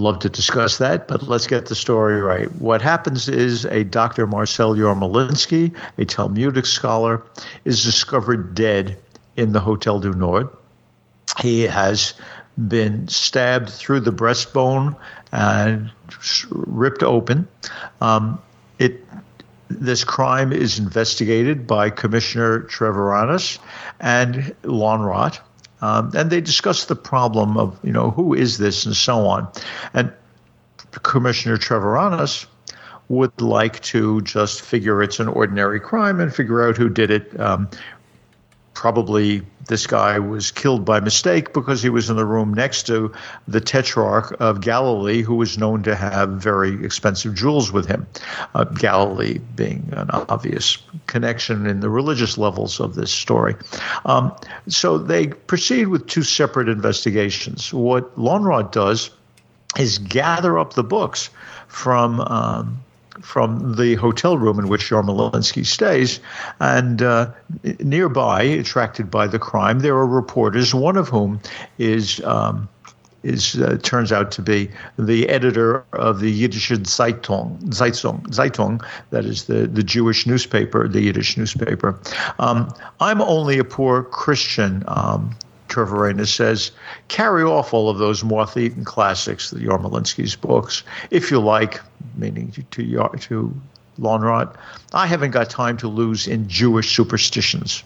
Love 0.00 0.18
to 0.20 0.30
discuss 0.30 0.78
that, 0.78 1.06
but 1.08 1.28
let's 1.28 1.46
get 1.46 1.66
the 1.66 1.74
story 1.74 2.22
right. 2.22 2.50
What 2.52 2.80
happens 2.80 3.28
is 3.28 3.66
a 3.66 3.84
Dr. 3.84 4.26
Marcel 4.26 4.74
Yarmolinsky, 4.74 5.76
a 5.98 6.06
Talmudic 6.06 6.64
scholar, 6.64 7.22
is 7.66 7.84
discovered 7.84 8.54
dead 8.54 8.96
in 9.36 9.52
the 9.52 9.60
Hotel 9.60 10.00
du 10.00 10.14
Nord. 10.14 10.48
He 11.42 11.64
has 11.64 12.14
been 12.56 13.08
stabbed 13.08 13.68
through 13.68 14.00
the 14.00 14.10
breastbone 14.10 14.96
and 15.32 15.90
ripped 16.48 17.02
open. 17.02 17.46
Um, 18.00 18.40
it 18.78 19.04
this 19.68 20.02
crime 20.02 20.50
is 20.50 20.78
investigated 20.78 21.66
by 21.66 21.90
Commissioner 21.90 22.60
Treviranus 22.60 23.58
and 24.00 24.54
Lönnrot, 24.62 25.40
um, 25.80 26.12
and 26.14 26.30
they 26.30 26.40
discuss 26.40 26.84
the 26.86 26.96
problem 26.96 27.56
of, 27.56 27.78
you 27.82 27.92
know, 27.92 28.10
who 28.10 28.34
is 28.34 28.58
this 28.58 28.86
and 28.86 28.94
so 28.94 29.26
on. 29.26 29.48
And 29.94 30.12
Commissioner 31.02 31.56
Treviranus 31.56 32.46
would 33.08 33.40
like 33.40 33.80
to 33.80 34.20
just 34.22 34.62
figure 34.62 35.02
it's 35.02 35.20
an 35.20 35.28
ordinary 35.28 35.80
crime 35.80 36.20
and 36.20 36.34
figure 36.34 36.66
out 36.66 36.76
who 36.76 36.88
did 36.88 37.10
it. 37.10 37.38
Um, 37.40 37.68
probably 38.80 39.42
this 39.66 39.86
guy 39.86 40.18
was 40.18 40.50
killed 40.50 40.86
by 40.86 41.00
mistake 41.00 41.52
because 41.52 41.82
he 41.82 41.90
was 41.90 42.08
in 42.08 42.16
the 42.16 42.24
room 42.24 42.54
next 42.54 42.86
to 42.86 43.12
the 43.46 43.60
Tetrarch 43.60 44.34
of 44.40 44.62
Galilee, 44.62 45.20
who 45.20 45.34
was 45.34 45.58
known 45.58 45.82
to 45.82 45.94
have 45.94 46.30
very 46.30 46.82
expensive 46.82 47.34
jewels 47.34 47.70
with 47.70 47.84
him. 47.86 48.06
Uh, 48.54 48.64
Galilee 48.64 49.36
being 49.54 49.86
an 49.92 50.08
obvious 50.10 50.78
connection 51.06 51.66
in 51.66 51.80
the 51.80 51.90
religious 51.90 52.38
levels 52.38 52.80
of 52.80 52.94
this 52.94 53.12
story. 53.12 53.54
Um, 54.06 54.34
so 54.66 54.96
they 54.96 55.26
proceed 55.26 55.88
with 55.88 56.06
two 56.06 56.22
separate 56.22 56.70
investigations. 56.70 57.74
What 57.74 58.16
Lönnrot 58.16 58.72
does 58.72 59.10
is 59.78 59.98
gather 59.98 60.58
up 60.58 60.72
the 60.72 60.84
books 60.84 61.28
from. 61.68 62.22
Um, 62.22 62.80
from 63.22 63.76
the 63.76 63.94
hotel 63.96 64.38
room 64.38 64.58
in 64.58 64.68
which 64.68 64.90
Yarmolinsky 64.90 65.64
stays. 65.64 66.20
And 66.60 67.02
uh, 67.02 67.32
nearby, 67.80 68.42
attracted 68.42 69.10
by 69.10 69.26
the 69.26 69.38
crime, 69.38 69.80
there 69.80 69.94
are 69.94 70.06
reporters, 70.06 70.74
one 70.74 70.96
of 70.96 71.08
whom 71.08 71.40
is. 71.78 72.22
Um, 72.24 72.68
is 73.22 73.56
uh, 73.56 73.76
turns 73.82 74.12
out 74.12 74.30
to 74.32 74.42
be 74.42 74.70
the 74.98 75.28
editor 75.28 75.84
of 75.92 76.20
the 76.20 76.30
Yiddish 76.30 76.70
Zeitung, 76.70 77.58
Zeitung, 77.68 78.22
Zeitung, 78.28 78.82
that 79.10 79.24
is 79.24 79.44
the, 79.44 79.66
the 79.66 79.82
Jewish 79.82 80.26
newspaper, 80.26 80.88
the 80.88 81.02
Yiddish 81.02 81.36
newspaper. 81.36 82.00
Um, 82.38 82.72
I'm 83.00 83.20
only 83.20 83.58
a 83.58 83.64
poor 83.64 84.04
Christian, 84.04 84.84
um, 84.88 85.36
Treviranus 85.70 86.34
says, 86.34 86.72
carry 87.08 87.42
off 87.42 87.72
all 87.72 87.88
of 87.88 87.98
those 87.98 88.22
moth-eaten 88.22 88.84
classics, 88.84 89.50
the 89.50 89.60
Yarmolinsky's 89.60 90.36
books, 90.36 90.82
if 91.10 91.30
you 91.30 91.40
like, 91.40 91.80
meaning 92.16 92.50
to 92.52 92.62
to, 92.62 93.08
to 93.20 93.60
Lönnrot. 93.98 94.54
I 94.92 95.06
haven't 95.06 95.30
got 95.30 95.48
time 95.48 95.76
to 95.78 95.88
lose 95.88 96.26
in 96.26 96.48
Jewish 96.48 96.94
superstitions. 96.94 97.84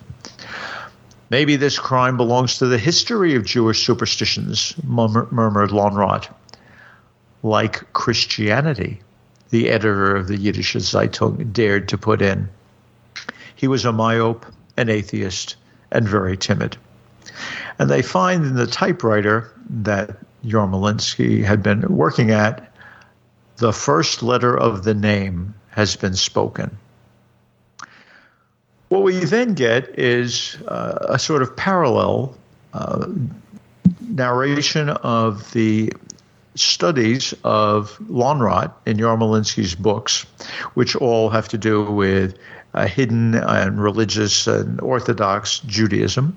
Maybe 1.31 1.57
this 1.57 1.79
crime 1.79 2.17
belongs 2.17 2.59
to 2.59 2.67
the 2.67 2.79
history 2.79 3.35
of 3.35 3.45
Jewish 3.45 3.85
superstitions, 3.85 4.75
murmured 4.85 5.71
Lönnrot. 5.71 6.33
Like 7.43 7.93
Christianity, 7.93 9.01
the 9.51 9.69
editor 9.69 10.17
of 10.17 10.29
the 10.29 10.37
Yiddish 10.37 10.75
Zeitung 10.75 11.53
dared 11.53 11.89
to 11.89 11.99
put 11.99 12.23
in. 12.23 12.49
He 13.55 13.69
was 13.69 13.85
a 13.85 13.93
myope, 13.93 14.45
an 14.77 14.89
atheist, 14.89 15.57
and 15.91 16.09
very 16.09 16.37
timid. 16.37 16.77
And 17.79 17.91
they 17.91 18.03
find 18.03 18.45
in 18.45 18.55
the 18.55 18.67
typewriter 18.67 19.53
that 19.69 20.17
Yarmolinsky 20.45 21.43
had 21.43 21.63
been 21.63 21.83
working 21.97 22.31
at, 22.31 22.71
the 23.57 23.73
first 23.73 24.23
letter 24.23 24.57
of 24.57 24.85
the 24.85 24.95
name 24.95 25.55
has 25.71 25.97
been 25.97 26.15
spoken. 26.15 26.77
What 28.89 29.03
we 29.03 29.19
then 29.25 29.55
get 29.55 29.99
is 29.99 30.57
uh, 30.69 31.07
a 31.09 31.19
sort 31.19 31.43
of 31.43 31.57
parallel 31.57 32.37
uh, 32.73 33.07
narration 34.01 34.89
of 34.89 35.51
the 35.53 35.93
studies 36.55 37.35
of 37.43 37.99
Lönnrot 37.99 38.73
in 38.87 38.99
Yarmolinsky's 38.99 39.75
books, 39.75 40.27
which 40.75 40.95
all 40.95 41.31
have 41.31 41.49
to 41.49 41.59
do 41.59 41.85
with 41.85 42.39
uh, 42.75 42.87
hidden 42.87 43.35
and 43.35 43.81
religious 43.81 44.47
and 44.47 44.81
Orthodox 44.81 45.61
Judaism, 45.61 46.37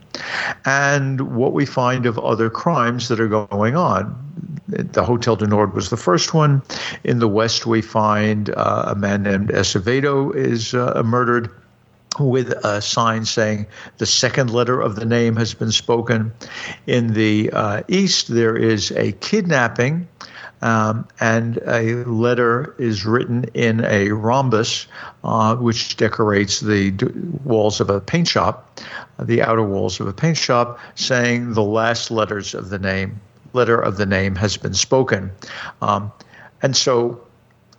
and 0.65 1.35
what 1.35 1.53
we 1.53 1.65
find 1.65 2.05
of 2.05 2.19
other 2.19 2.49
crimes 2.49 3.07
that 3.09 3.19
are 3.19 3.27
going 3.27 3.75
on. 3.75 4.23
The 4.67 5.03
Hotel 5.03 5.35
du 5.35 5.47
Nord 5.47 5.73
was 5.73 5.89
the 5.89 5.97
first 5.97 6.33
one. 6.33 6.61
In 7.03 7.19
the 7.19 7.27
West, 7.27 7.65
we 7.65 7.81
find 7.81 8.49
uh, 8.49 8.85
a 8.87 8.95
man 8.95 9.23
named 9.23 9.49
Azevedo 9.49 10.31
is 10.31 10.73
uh, 10.73 11.01
murdered 11.05 11.49
with 12.19 12.51
a 12.65 12.81
sign 12.81 13.25
saying 13.25 13.67
the 13.97 14.05
second 14.05 14.51
letter 14.51 14.81
of 14.81 14.95
the 14.95 15.05
name 15.05 15.35
has 15.35 15.53
been 15.53 15.71
spoken. 15.71 16.33
In 16.85 17.13
the 17.13 17.51
uh, 17.51 17.83
East, 17.87 18.27
there 18.27 18.55
is 18.55 18.91
a 18.91 19.11
kidnapping 19.13 20.07
um, 20.61 21.07
and 21.19 21.57
a 21.67 22.03
letter 22.05 22.75
is 22.79 23.05
written 23.05 23.45
in 23.53 23.83
a 23.85 24.09
rhombus, 24.09 24.87
uh, 25.23 25.55
which 25.55 25.97
decorates 25.97 26.59
the 26.59 26.91
d- 26.91 27.07
walls 27.43 27.79
of 27.79 27.89
a 27.89 28.01
paint 28.01 28.27
shop, 28.27 28.79
the 29.19 29.41
outer 29.43 29.63
walls 29.63 29.99
of 29.99 30.07
a 30.07 30.13
paint 30.13 30.37
shop, 30.37 30.79
saying 30.95 31.53
the 31.53 31.63
last 31.63 32.09
letters 32.09 32.55
of 32.55 32.69
the 32.69 32.79
name, 32.79 33.19
letter 33.53 33.79
of 33.79 33.97
the 33.97 34.05
name 34.05 34.35
has 34.35 34.57
been 34.57 34.73
spoken. 34.73 35.31
Um, 35.81 36.11
and 36.61 36.75
so, 36.75 37.21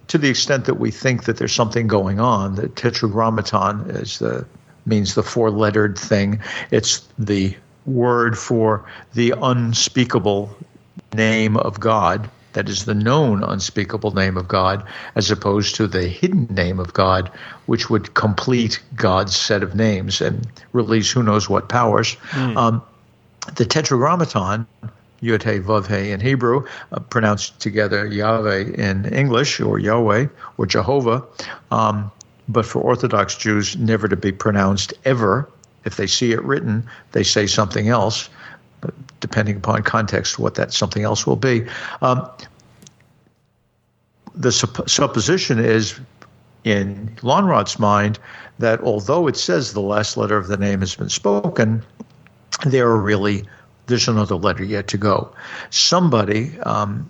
to 0.09 0.19
the 0.19 0.29
extent 0.29 0.67
that 0.67 0.75
we 0.75 0.91
think 0.91 1.25
that 1.25 1.37
there's 1.37 1.53
something 1.53 1.87
going 1.87 2.21
on, 2.21 2.55
the 2.55 2.69
tetragrammaton 2.69 3.91
is 3.91 4.19
the 4.21 4.47
means 4.87 5.15
the 5.15 5.23
four-lettered 5.23 5.99
thing. 5.99 6.41
It's 6.71 7.07
the 7.19 7.55
word 7.85 8.39
for 8.39 8.87
the 9.15 9.35
unspeakable 9.37 10.57
name 11.13 11.57
of 11.57 11.81
God 11.81 12.31
that 12.59 12.69
is 12.69 12.87
the 12.87 12.95
known 12.95 13.45
unspeakable 13.45 14.11
name 14.11 14.37
of 14.37 14.49
God, 14.49 14.85
as 15.15 15.31
opposed 15.31 15.77
to 15.77 15.87
the 15.87 16.09
hidden 16.09 16.49
name 16.51 16.81
of 16.81 16.93
God, 16.93 17.31
which 17.67 17.89
would 17.89 18.15
complete 18.15 18.81
God's 18.97 19.37
set 19.37 19.63
of 19.63 19.77
names 19.77 20.21
and 20.21 20.45
release 20.73 21.09
who 21.09 21.23
knows 21.23 21.49
what 21.49 21.69
powers. 21.69 22.17
Mm. 22.33 22.57
Um, 22.57 22.83
the 23.55 23.65
Tetragrammaton, 23.65 24.67
Yud 25.23 25.45
He 25.45 25.61
Vav 25.61 25.87
He 25.87 26.11
in 26.11 26.19
Hebrew, 26.19 26.67
uh, 26.91 26.99
pronounced 26.99 27.61
together 27.61 28.05
Yahweh 28.09 28.73
in 28.75 29.05
English, 29.05 29.61
or 29.61 29.79
Yahweh, 29.79 30.27
or 30.57 30.67
Jehovah, 30.67 31.23
um, 31.71 32.11
but 32.49 32.67
for 32.67 32.81
Orthodox 32.81 33.37
Jews, 33.37 33.77
never 33.77 34.09
to 34.09 34.17
be 34.17 34.33
pronounced 34.33 34.95
ever. 35.05 35.49
If 35.85 35.95
they 35.95 36.09
see 36.09 36.33
it 36.33 36.43
written, 36.43 36.89
they 37.13 37.23
say 37.23 37.47
something 37.47 37.89
else 37.89 38.29
depending 39.21 39.57
upon 39.57 39.83
context, 39.83 40.39
what 40.39 40.55
that 40.57 40.73
something 40.73 41.03
else 41.03 41.27
will 41.27 41.37
be. 41.37 41.67
Um, 42.03 42.29
the 44.35 44.51
supp- 44.51 44.89
supposition 44.89 45.59
is 45.59 45.99
in 46.65 47.09
Lönnrot's 47.21 47.79
mind 47.79 48.19
that 48.59 48.81
although 48.81 49.27
it 49.27 49.37
says 49.37 49.73
the 49.73 49.81
last 49.81 50.17
letter 50.17 50.37
of 50.37 50.49
the 50.49 50.57
name 50.57 50.81
has 50.81 50.95
been 50.95 51.09
spoken, 51.09 51.83
there 52.67 52.87
are 52.89 53.01
really 53.01 53.45
there's 53.87 54.09
another 54.09 54.35
letter 54.37 54.65
yet 54.65 54.87
to 54.89 54.99
go. 54.99 55.33
Somebody 55.71 56.59
um, 56.61 57.09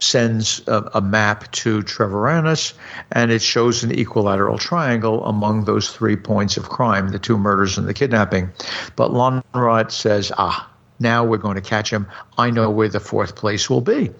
sends 0.00 0.60
a, 0.68 0.90
a, 0.94 1.00
map 1.00 1.50
to 1.52 1.82
Treviranus, 1.82 2.74
and 3.12 3.30
it 3.30 3.40
shows 3.40 3.82
an 3.82 3.90
equilateral 3.98 4.58
triangle 4.58 5.24
among 5.24 5.64
those 5.64 5.90
three 5.90 6.16
points 6.16 6.56
of 6.56 6.68
crime: 6.68 7.08
the 7.08 7.18
two 7.18 7.38
murders 7.38 7.78
and 7.78 7.88
the 7.88 7.94
kidnapping. 7.94 8.50
But 8.96 9.12
Lönnrot 9.12 9.90
says, 9.90 10.30
"Ah, 10.36 10.68
Now 11.00 11.24
we're 11.24 11.38
going 11.38 11.56
to 11.56 11.60
catch 11.60 11.92
him. 11.92 12.06
I 12.38 12.50
know 12.50 12.70
where 12.70 12.88
the 12.88 13.00
fourth 13.00 13.34
place 13.34 13.68
will 13.68 13.80
be. 13.80 14.10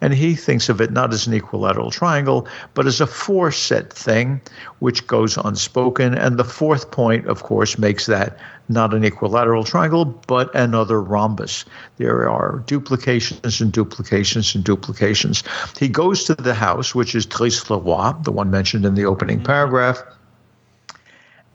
And 0.00 0.12
he 0.12 0.34
thinks 0.34 0.68
of 0.68 0.80
it 0.80 0.90
not 0.90 1.12
as 1.12 1.26
an 1.26 1.34
equilateral 1.34 1.90
triangle, 1.90 2.48
but 2.74 2.86
as 2.86 3.00
a 3.00 3.06
four 3.06 3.52
set 3.52 3.92
thing, 3.92 4.40
which 4.80 5.06
goes 5.06 5.36
unspoken. 5.36 6.14
And 6.14 6.36
the 6.36 6.44
fourth 6.44 6.90
point, 6.90 7.26
of 7.26 7.44
course, 7.44 7.78
makes 7.78 8.06
that 8.06 8.38
not 8.68 8.94
an 8.94 9.04
equilateral 9.04 9.62
triangle, 9.62 10.06
but 10.26 10.52
another 10.54 11.00
rhombus. 11.00 11.64
There 11.98 12.28
are 12.28 12.62
duplications 12.66 13.60
and 13.60 13.72
duplications 13.72 14.54
and 14.54 14.64
duplications. 14.64 15.44
He 15.78 15.88
goes 15.88 16.24
to 16.24 16.34
the 16.34 16.54
house, 16.54 16.94
which 16.94 17.14
is 17.14 17.26
Tris-le-Roi, 17.26 18.14
the 18.22 18.32
one 18.32 18.50
mentioned 18.50 18.84
in 18.84 18.94
the 18.94 19.04
opening 19.04 19.36
mm-hmm. 19.36 19.46
paragraph. 19.46 20.02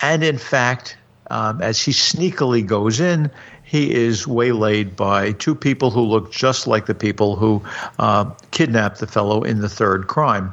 And 0.01 0.23
in 0.23 0.37
fact, 0.37 0.97
um, 1.29 1.61
as 1.61 1.81
he 1.81 1.91
sneakily 1.91 2.65
goes 2.65 2.99
in, 2.99 3.29
he 3.69 3.93
is 3.93 4.25
waylaid 4.25 4.95
by 4.95 5.31
two 5.33 5.53
people 5.53 5.91
who 5.91 6.01
look 6.01 6.31
just 6.31 6.65
like 6.65 6.87
the 6.87 6.95
people 6.95 7.35
who 7.35 7.61
uh, 7.99 8.25
kidnapped 8.49 8.99
the 8.99 9.05
fellow 9.05 9.43
in 9.43 9.61
the 9.61 9.69
third 9.69 10.07
crime. 10.07 10.51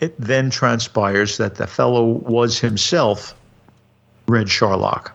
It 0.00 0.16
then 0.18 0.50
transpires 0.50 1.36
that 1.36 1.54
the 1.54 1.68
fellow 1.68 2.04
was 2.04 2.58
himself 2.58 3.32
Red 4.26 4.48
Scharlach, 4.48 5.12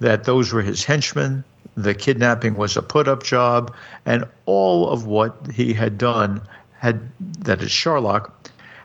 that 0.00 0.24
those 0.24 0.54
were 0.54 0.62
his 0.62 0.82
henchmen, 0.82 1.44
the 1.76 1.92
kidnapping 1.92 2.54
was 2.54 2.74
a 2.78 2.82
put 2.82 3.06
up 3.06 3.22
job, 3.22 3.74
and 4.06 4.24
all 4.46 4.88
of 4.88 5.04
what 5.04 5.36
he 5.52 5.74
had 5.74 5.98
done 5.98 6.40
had 6.78 7.00
that 7.40 7.60
is 7.60 7.68
Scharlach 7.68 8.30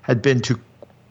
had 0.02 0.22
been 0.22 0.42
to 0.42 0.60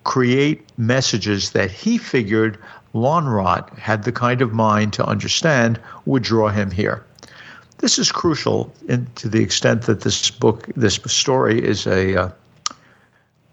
create 0.05 0.67
messages 0.77 1.53
that 1.53 1.71
he 1.71 1.97
figured 1.97 2.59
Lönnrot 2.95 3.79
had 3.79 4.05
the 4.05 4.13
kind 4.13 4.43
of 4.43 4.53
mind 4.53 4.93
to 4.95 5.05
understand 5.05 5.79
would 6.07 6.23
draw 6.23 6.49
him 6.49 6.71
here. 6.71 7.05
This 7.79 7.99
is 7.99 8.13
crucial 8.13 8.73
in, 8.89 9.07
to 9.17 9.29
the 9.29 9.43
extent 9.43 9.83
that 9.83 10.03
this 10.03 10.31
book, 10.31 10.67
this 10.77 11.01
story, 11.07 11.65
is 11.65 11.87
a 11.87 12.25
uh, 12.25 12.31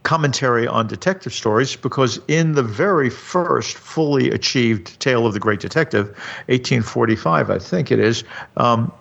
commentary 0.04 0.68
on 0.68 0.88
detective 0.88 1.34
stories 1.34 1.76
because 1.76 2.20
in 2.28 2.54
the 2.54 2.64
very 2.64 3.10
first 3.10 3.78
fully 3.78 4.32
achieved 4.32 5.00
Tale 5.00 5.26
of 5.26 5.34
the 5.34 5.40
Great 5.40 5.60
Detective, 5.60 6.08
1845, 6.48 7.50
I 7.50 7.60
think 7.60 7.92
it 7.92 8.00
is, 8.00 8.24
um, 8.58 8.92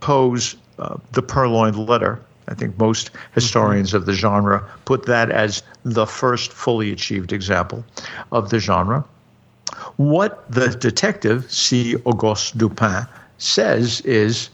Poe's 0.00 0.56
uh, 0.78 0.96
The 1.12 1.22
Purloined 1.22 1.78
Letter. 1.88 2.20
I 2.48 2.54
think 2.54 2.78
most 2.78 3.10
historians 3.32 3.94
of 3.94 4.06
the 4.06 4.12
genre 4.12 4.62
put 4.84 5.06
that 5.06 5.30
as 5.30 5.62
the 5.84 6.06
first 6.06 6.52
fully 6.52 6.92
achieved 6.92 7.32
example 7.32 7.84
of 8.30 8.50
the 8.50 8.60
genre. 8.60 9.04
What 9.96 10.50
the 10.50 10.68
detective, 10.68 11.50
C. 11.50 11.96
Auguste 12.04 12.58
Dupin, 12.58 13.06
says 13.38 14.00
is 14.02 14.50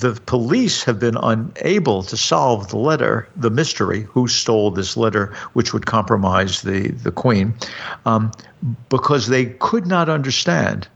the 0.00 0.12
police 0.26 0.84
have 0.84 0.98
been 0.98 1.16
unable 1.16 2.02
to 2.02 2.16
solve 2.16 2.68
the 2.68 2.76
letter, 2.76 3.28
the 3.36 3.50
mystery, 3.50 4.02
who 4.02 4.28
stole 4.28 4.70
this 4.70 4.96
letter, 4.96 5.32
which 5.54 5.72
would 5.72 5.86
compromise 5.86 6.62
the, 6.62 6.88
the 6.88 7.12
queen, 7.12 7.54
um, 8.04 8.30
because 8.88 9.28
they 9.28 9.46
could 9.46 9.86
not 9.86 10.08
understand 10.08 10.88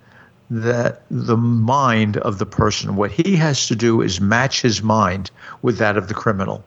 that 0.50 1.03
the 1.11 1.37
mind 1.37 2.17
of 2.19 2.39
the 2.39 2.47
person, 2.47 2.97
what 2.97 3.12
he 3.12 3.37
has 3.37 3.69
to 3.69 3.77
do 3.77 4.03
is 4.03 4.21
match 4.21 4.61
his 4.61 4.83
mind 4.83 5.31
with 5.62 5.79
that 5.79 5.97
of 5.97 6.09
the 6.09 6.15
criminal. 6.15 6.65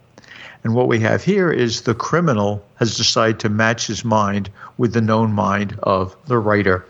And 0.63 0.74
what 0.74 0.88
we 0.88 1.00
have 1.00 1.24
here 1.24 1.51
is 1.51 1.82
the 1.82 1.93
criminal 1.93 2.63
has 2.75 2.96
decided 2.96 3.39
to 3.41 3.50
match 3.50 3.88
his 3.88 4.05
mind 4.05 4.50
with 4.77 4.93
the 4.93 5.01
known 5.01 5.34
mind 5.34 5.77
of 5.84 6.15
the 6.27 6.38
writer. 6.38 6.86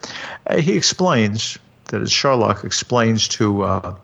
Uh, 0.45 0.57
he 0.57 0.73
explains 0.73 1.57
that 1.85 2.01
as 2.01 2.11
Scharlach 2.11 2.63
explains 2.63 3.27
to 3.29 3.63
uh, 3.63 3.95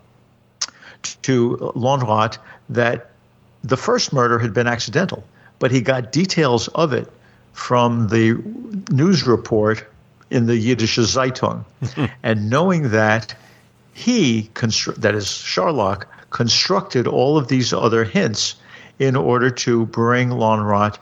to 1.21 1.57
Lönnrot 1.75 2.37
that 2.69 3.11
the 3.63 3.77
first 3.77 4.11
murder 4.11 4.39
had 4.39 4.53
been 4.53 4.67
accidental, 4.67 5.23
but 5.59 5.71
he 5.71 5.81
got 5.81 6.11
details 6.11 6.67
of 6.69 6.93
it 6.93 7.07
from 7.53 8.07
the 8.07 8.41
news 8.91 9.27
report 9.27 9.85
in 10.29 10.45
the 10.45 10.57
Yiddish 10.57 10.97
Zeitung. 10.97 11.63
and 12.23 12.49
knowing 12.49 12.89
that 12.89 13.35
he, 13.93 14.49
constru- 14.53 14.95
that 14.95 15.15
is 15.15 15.25
Scharlach, 15.25 16.05
constructed 16.29 17.07
all 17.07 17.37
of 17.37 17.47
these 17.47 17.73
other 17.73 18.03
hints 18.03 18.55
in 18.99 19.15
order 19.15 19.49
to 19.49 19.85
bring 19.87 20.29
Lönnrot 20.29 20.97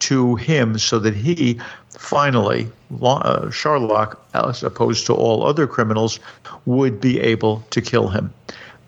to 0.00 0.36
him 0.36 0.78
so 0.78 0.98
that 0.98 1.14
he 1.14 1.60
finally, 1.90 2.70
uh, 3.02 3.46
Scharlach, 3.50 4.16
as 4.34 4.62
opposed 4.62 5.06
to 5.06 5.14
all 5.14 5.44
other 5.44 5.66
criminals, 5.66 6.20
would 6.64 7.00
be 7.00 7.20
able 7.20 7.62
to 7.70 7.80
kill 7.80 8.08
him. 8.08 8.32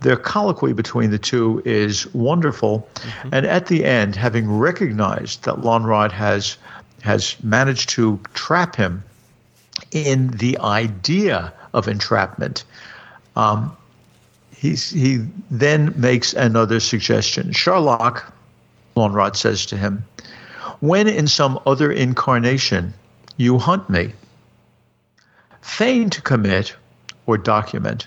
Their 0.01 0.17
colloquy 0.17 0.73
between 0.73 1.11
the 1.11 1.19
two 1.19 1.63
is 1.65 2.13
wonderful. 2.15 2.89
Mm-hmm. 2.95 3.29
And 3.33 3.47
at 3.47 3.67
the 3.67 3.85
end, 3.85 4.17
having 4.17 4.51
recognized 4.51 5.45
that 5.45 5.57
Lönnrot 5.57 6.11
has, 6.13 6.57
has 7.03 7.37
managed 7.43 7.91
to 7.91 8.19
trap 8.35 8.75
him 8.75 9.05
in 9.91 10.29
the 10.29 10.59
idea 10.59 11.53
of 11.75 11.89
entrapment, 11.89 12.65
um, 13.37 13.77
he's, 14.57 14.91
he 14.91 15.25
then 15.51 15.93
makes 15.97 16.33
another 16.33 16.81
suggestion. 16.81 17.51
Scharlach 17.51 18.32
Lönnrot 18.97 19.37
says 19.37 19.67
to 19.67 19.77
him, 19.77 20.05
When 20.81 21.09
in 21.09 21.27
some 21.27 21.59
other 21.67 21.91
incarnation 21.91 22.95
you 23.37 23.59
hunt 23.59 23.89
me, 23.89 24.13
feign 25.61 26.11
to 26.11 26.21
commit 26.21 26.77
or 27.27 27.39
document 27.39 28.07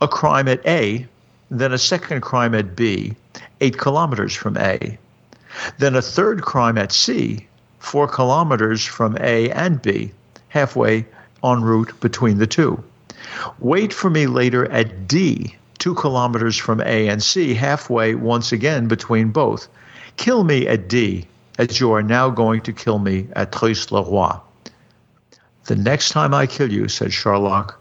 a 0.00 0.08
crime 0.08 0.48
at 0.48 0.64
A, 0.66 1.06
then 1.50 1.72
a 1.72 1.78
second 1.78 2.20
crime 2.20 2.54
at 2.54 2.76
B, 2.76 3.16
eight 3.60 3.78
kilometers 3.78 4.34
from 4.34 4.56
A, 4.56 4.98
then 5.78 5.96
a 5.96 6.02
third 6.02 6.42
crime 6.42 6.78
at 6.78 6.92
C, 6.92 7.46
four 7.78 8.06
kilometers 8.06 8.84
from 8.84 9.16
A 9.20 9.50
and 9.50 9.80
B, 9.82 10.12
halfway 10.48 11.06
en 11.42 11.62
route 11.62 11.98
between 12.00 12.38
the 12.38 12.46
two. 12.46 12.82
Wait 13.58 13.92
for 13.92 14.10
me 14.10 14.26
later 14.26 14.70
at 14.70 15.08
D, 15.08 15.56
two 15.78 15.94
kilometers 15.94 16.56
from 16.56 16.80
A 16.80 17.08
and 17.08 17.22
C, 17.22 17.54
halfway 17.54 18.14
once 18.14 18.52
again 18.52 18.88
between 18.88 19.30
both. 19.30 19.68
Kill 20.18 20.44
me 20.44 20.66
at 20.66 20.88
D, 20.88 21.26
as 21.58 21.80
you 21.80 21.92
are 21.92 22.02
now 22.02 22.28
going 22.28 22.60
to 22.62 22.72
kill 22.72 22.98
me 22.98 23.28
at 23.34 23.52
Tris-le-Roi. 23.52 24.40
The 25.64 25.76
next 25.76 26.10
time 26.10 26.34
I 26.34 26.46
kill 26.46 26.70
you, 26.70 26.88
said 26.88 27.12
Scharlach, 27.12 27.74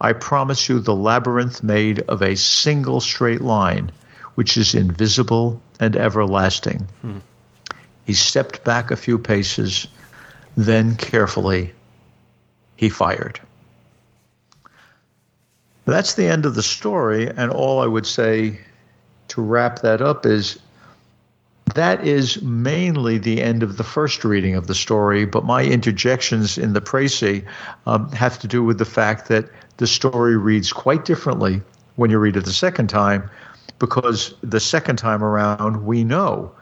I 0.00 0.14
promise 0.14 0.68
you 0.68 0.80
the 0.80 0.94
labyrinth 0.94 1.62
made 1.62 2.00
of 2.08 2.22
a 2.22 2.34
single 2.34 3.00
straight 3.00 3.42
line, 3.42 3.92
which 4.34 4.56
is 4.56 4.74
invisible 4.74 5.60
and 5.78 5.94
everlasting. 5.94 6.88
Hmm. 7.02 7.18
He 8.06 8.14
stepped 8.14 8.64
back 8.64 8.90
a 8.90 8.96
few 8.96 9.18
paces, 9.18 9.86
then 10.56 10.96
carefully 10.96 11.72
he 12.76 12.88
fired. 12.88 13.38
That's 15.84 16.14
the 16.14 16.26
end 16.26 16.46
of 16.46 16.54
the 16.54 16.62
story, 16.62 17.28
and 17.28 17.50
all 17.50 17.80
I 17.80 17.86
would 17.86 18.06
say 18.06 18.60
to 19.28 19.42
wrap 19.42 19.80
that 19.80 20.00
up 20.00 20.24
is 20.26 20.58
that 21.74 22.06
is 22.06 22.42
mainly 22.42 23.18
the 23.18 23.42
end 23.42 23.62
of 23.62 23.76
the 23.76 23.84
first 23.84 24.24
reading 24.24 24.56
of 24.56 24.66
the 24.66 24.74
story, 24.74 25.24
but 25.24 25.44
my 25.44 25.64
interjections 25.64 26.58
in 26.58 26.72
the 26.72 26.80
précis 26.80 27.44
um, 27.86 28.10
have 28.12 28.38
to 28.40 28.48
do 28.48 28.62
with 28.62 28.78
the 28.78 28.84
fact 28.84 29.28
that 29.28 29.48
the 29.78 29.86
story 29.86 30.36
reads 30.36 30.72
quite 30.72 31.04
differently 31.04 31.62
when 31.96 32.10
you 32.10 32.18
read 32.18 32.36
it 32.36 32.44
the 32.44 32.52
second 32.52 32.88
time, 32.88 33.30
because 33.78 34.34
the 34.42 34.60
second 34.60 34.96
time 34.96 35.22
around, 35.24 35.84
we 35.84 36.04
know 36.04 36.52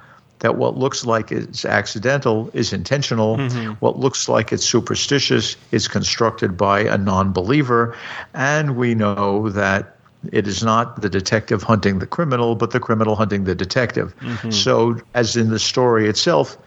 that 0.40 0.56
what 0.56 0.76
looks 0.76 1.04
like 1.04 1.30
it's 1.30 1.64
accidental 1.64 2.50
is 2.54 2.72
intentional. 2.72 3.36
Mm-hmm. 3.36 3.72
What 3.80 3.98
looks 3.98 4.28
like 4.28 4.52
it's 4.52 4.64
superstitious 4.64 5.56
is 5.70 5.86
constructed 5.86 6.56
by 6.56 6.80
a 6.80 6.98
non 6.98 7.32
believer. 7.32 7.96
And 8.34 8.76
we 8.76 8.94
know 8.94 9.50
that 9.50 9.96
it 10.32 10.46
is 10.46 10.62
not 10.62 11.00
the 11.00 11.08
detective 11.08 11.62
hunting 11.62 11.98
the 11.98 12.06
criminal, 12.06 12.54
but 12.54 12.70
the 12.70 12.80
criminal 12.80 13.16
hunting 13.16 13.44
the 13.44 13.54
detective. 13.54 14.14
Mm-hmm. 14.20 14.50
So, 14.50 15.00
as 15.14 15.36
in 15.36 15.50
the 15.50 15.58
story 15.58 16.08
itself, 16.08 16.58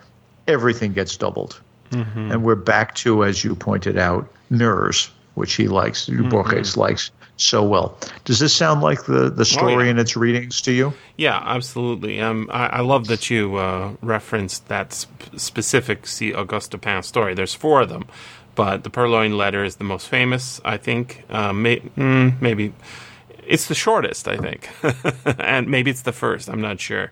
everything 0.47 0.93
gets 0.93 1.15
doubled. 1.15 1.59
Mm-hmm. 1.91 2.31
And 2.31 2.43
we're 2.43 2.55
back 2.55 2.95
to, 2.95 3.23
as 3.23 3.43
you 3.43 3.55
pointed 3.55 3.97
out, 3.97 4.27
mirrors, 4.49 5.11
which 5.35 5.53
he 5.53 5.67
likes, 5.67 6.07
mm-hmm. 6.07 6.29
Borges 6.29 6.75
likes 6.75 7.11
so 7.37 7.63
well. 7.63 7.97
Does 8.25 8.39
this 8.39 8.55
sound 8.55 8.81
like 8.81 9.05
the, 9.05 9.29
the 9.29 9.45
story 9.45 9.75
oh, 9.75 9.79
yeah. 9.79 9.89
and 9.91 9.99
its 9.99 10.15
readings 10.15 10.61
to 10.61 10.71
you? 10.71 10.93
Yeah, 11.17 11.41
absolutely. 11.43 12.19
Um, 12.21 12.49
I, 12.51 12.67
I 12.67 12.79
love 12.81 13.07
that 13.07 13.29
you 13.29 13.55
uh, 13.57 13.93
referenced 14.01 14.67
that 14.67 14.93
sp- 14.93 15.37
specific 15.37 16.07
C. 16.07 16.33
Auguste 16.33 16.71
Dupin 16.71 17.03
story. 17.03 17.33
There's 17.33 17.53
four 17.53 17.81
of 17.81 17.89
them, 17.89 18.05
but 18.55 18.83
the 18.83 18.89
Purloined 18.89 19.37
Letter 19.37 19.63
is 19.63 19.77
the 19.77 19.83
most 19.83 20.07
famous, 20.07 20.61
I 20.63 20.77
think. 20.77 21.23
Uh, 21.29 21.53
may, 21.53 21.79
mm, 21.79 22.39
maybe 22.39 22.73
it's 23.47 23.67
the 23.67 23.75
shortest, 23.75 24.27
I 24.27 24.37
think, 24.37 24.69
and 25.39 25.67
maybe 25.67 25.91
it's 25.91 26.01
the 26.01 26.11
first. 26.11 26.49
I'm 26.49 26.61
not 26.61 26.79
sure. 26.79 27.11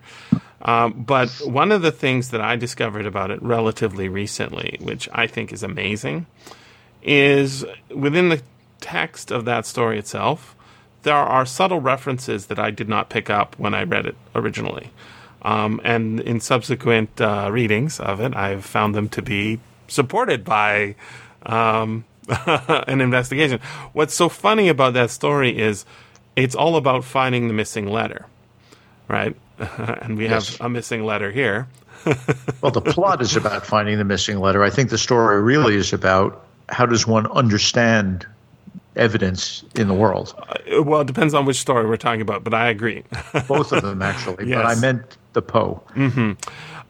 Um, 0.64 1.04
but 1.04 1.30
one 1.44 1.72
of 1.72 1.82
the 1.82 1.92
things 1.92 2.30
that 2.30 2.42
I 2.42 2.56
discovered 2.56 3.06
about 3.06 3.32
it 3.32 3.42
relatively 3.42 4.10
recently, 4.10 4.78
which 4.82 5.10
I 5.12 5.28
think 5.28 5.52
is 5.52 5.64
amazing, 5.64 6.28
is 7.02 7.66
within 7.90 8.30
the 8.30 8.42
text 8.80 9.32
of 9.32 9.46
that 9.46 9.66
story 9.66 9.98
itself, 9.98 10.56
there 11.04 11.16
are 11.16 11.46
subtle 11.46 11.82
references 11.82 12.46
that 12.48 12.60
I 12.60 12.70
did 12.70 12.88
not 12.88 13.10
pick 13.10 13.30
up 13.30 13.58
when 13.58 13.74
I 13.74 13.84
read 13.84 14.06
it 14.06 14.16
originally. 14.36 14.92
Um, 15.42 15.82
and 15.84 16.20
in 16.20 16.40
subsequent 16.40 17.20
uh, 17.20 17.50
readings 17.52 18.00
of 18.00 18.20
it, 18.22 18.36
I've 18.36 18.64
found 18.64 18.94
them 18.94 19.10
to 19.10 19.24
be 19.24 19.60
supported 19.88 20.44
by 20.44 20.96
um, 21.44 22.06
an 22.46 23.02
investigation. 23.02 23.60
What's 23.94 24.14
so 24.14 24.30
funny 24.30 24.68
about 24.68 24.94
that 24.94 25.10
story 25.10 25.58
is 25.58 25.86
it's 26.44 26.56
all 26.56 26.76
about 26.76 27.04
finding 27.04 27.48
the 27.48 27.54
missing 27.54 27.88
letter, 27.88 28.26
right? 29.08 29.36
and 29.78 30.18
we 30.18 30.28
Yes. 30.28 30.58
have 30.58 30.66
a 30.66 30.70
missing 30.70 31.04
letter 31.06 31.32
here. 31.32 31.68
Well, 32.62 32.72
the 32.72 32.82
plot 32.82 33.22
is 33.22 33.36
about 33.36 33.66
finding 33.66 33.98
the 33.98 34.04
missing 34.04 34.40
letter. 34.40 34.64
I 34.64 34.70
think 34.70 34.90
the 34.90 34.98
story 34.98 35.42
really 35.42 35.76
is 35.76 35.94
about 35.94 36.46
how 36.70 36.86
does 36.86 37.08
one 37.08 37.26
understand 37.28 38.26
evidence 38.96 39.64
in 39.76 39.88
the 39.88 39.94
world. 39.96 40.34
Uh, 40.38 40.84
Well, 40.84 41.02
it 41.02 41.08
depends 41.08 41.34
on 41.34 41.46
which 41.46 41.58
story 41.60 41.86
we're 41.88 41.98
talking 41.98 42.22
about, 42.22 42.44
but 42.44 42.54
I 42.54 42.70
agree. 42.70 43.04
Both 43.48 43.72
of 43.72 43.82
them, 43.82 44.02
actually. 44.02 44.46
But 44.54 44.66
I 44.66 44.76
meant 44.76 45.18
the 45.34 45.42
Poe. 45.42 45.82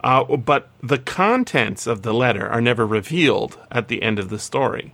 Uh, 0.04 0.24
but 0.38 0.70
the 0.82 0.98
contents 0.98 1.88
of 1.88 2.02
the 2.02 2.14
letter 2.14 2.48
are 2.50 2.60
never 2.62 2.86
revealed 2.88 3.58
at 3.70 3.88
the 3.88 4.02
end 4.02 4.18
of 4.20 4.30
the 4.30 4.40
story. 4.40 4.94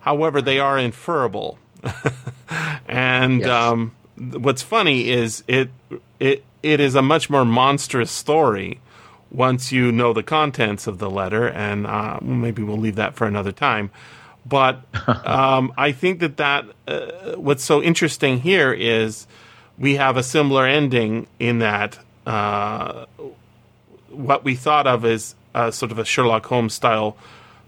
However, 0.00 0.40
they 0.42 0.58
are 0.58 0.78
inferable. 0.78 1.58
and 2.88 3.40
Yes. 3.40 3.48
um, 3.48 3.92
what's 4.16 4.62
funny 4.62 5.08
is 5.10 5.44
it 5.46 5.70
it 6.20 6.44
it 6.62 6.80
is 6.80 6.94
a 6.94 7.02
much 7.02 7.28
more 7.30 7.44
monstrous 7.44 8.10
story 8.10 8.80
once 9.30 9.72
you 9.72 9.92
know 9.92 10.12
the 10.12 10.22
contents 10.22 10.86
of 10.86 10.98
the 10.98 11.10
letter. 11.10 11.48
And 11.48 11.86
uh, 11.86 12.18
maybe 12.22 12.62
we'll 12.62 12.78
leave 12.78 12.96
that 12.96 13.14
for 13.14 13.26
another 13.26 13.52
time. 13.52 13.90
But 14.44 14.82
um, 15.26 15.72
I 15.76 15.92
think 15.92 16.20
that 16.20 16.36
that 16.36 16.64
uh, 16.86 17.32
what's 17.36 17.64
so 17.64 17.82
interesting 17.82 18.40
here 18.40 18.72
is 18.72 19.26
we 19.78 19.96
have 19.96 20.16
a 20.16 20.22
similar 20.22 20.66
ending 20.66 21.26
in 21.38 21.58
that. 21.60 21.98
Uh, 22.26 23.06
what 24.10 24.42
we 24.44 24.54
thought 24.54 24.86
of 24.86 25.04
as 25.04 25.34
sort 25.70 25.92
of 25.92 25.98
a 25.98 26.04
Sherlock 26.04 26.46
Holmes 26.46 26.74
style 26.74 27.16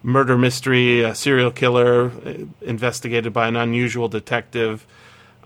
murder 0.09 0.39
mystery, 0.39 1.03
a 1.03 1.15
serial 1.15 1.51
killer 1.51 2.11
uh, 2.25 2.35
investigated 2.63 3.33
by 3.33 3.47
an 3.47 3.57
unusual 3.57 4.09
detective, 4.09 4.87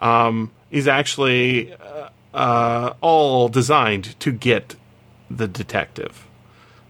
um, 0.01 0.51
is 0.71 0.89
actually 0.89 1.73
uh, 1.75 2.09
uh, 2.33 2.95
all 3.01 3.49
designed 3.49 4.19
to 4.21 4.33
get 4.33 4.77
the 5.31 5.49
detective. 5.49 6.27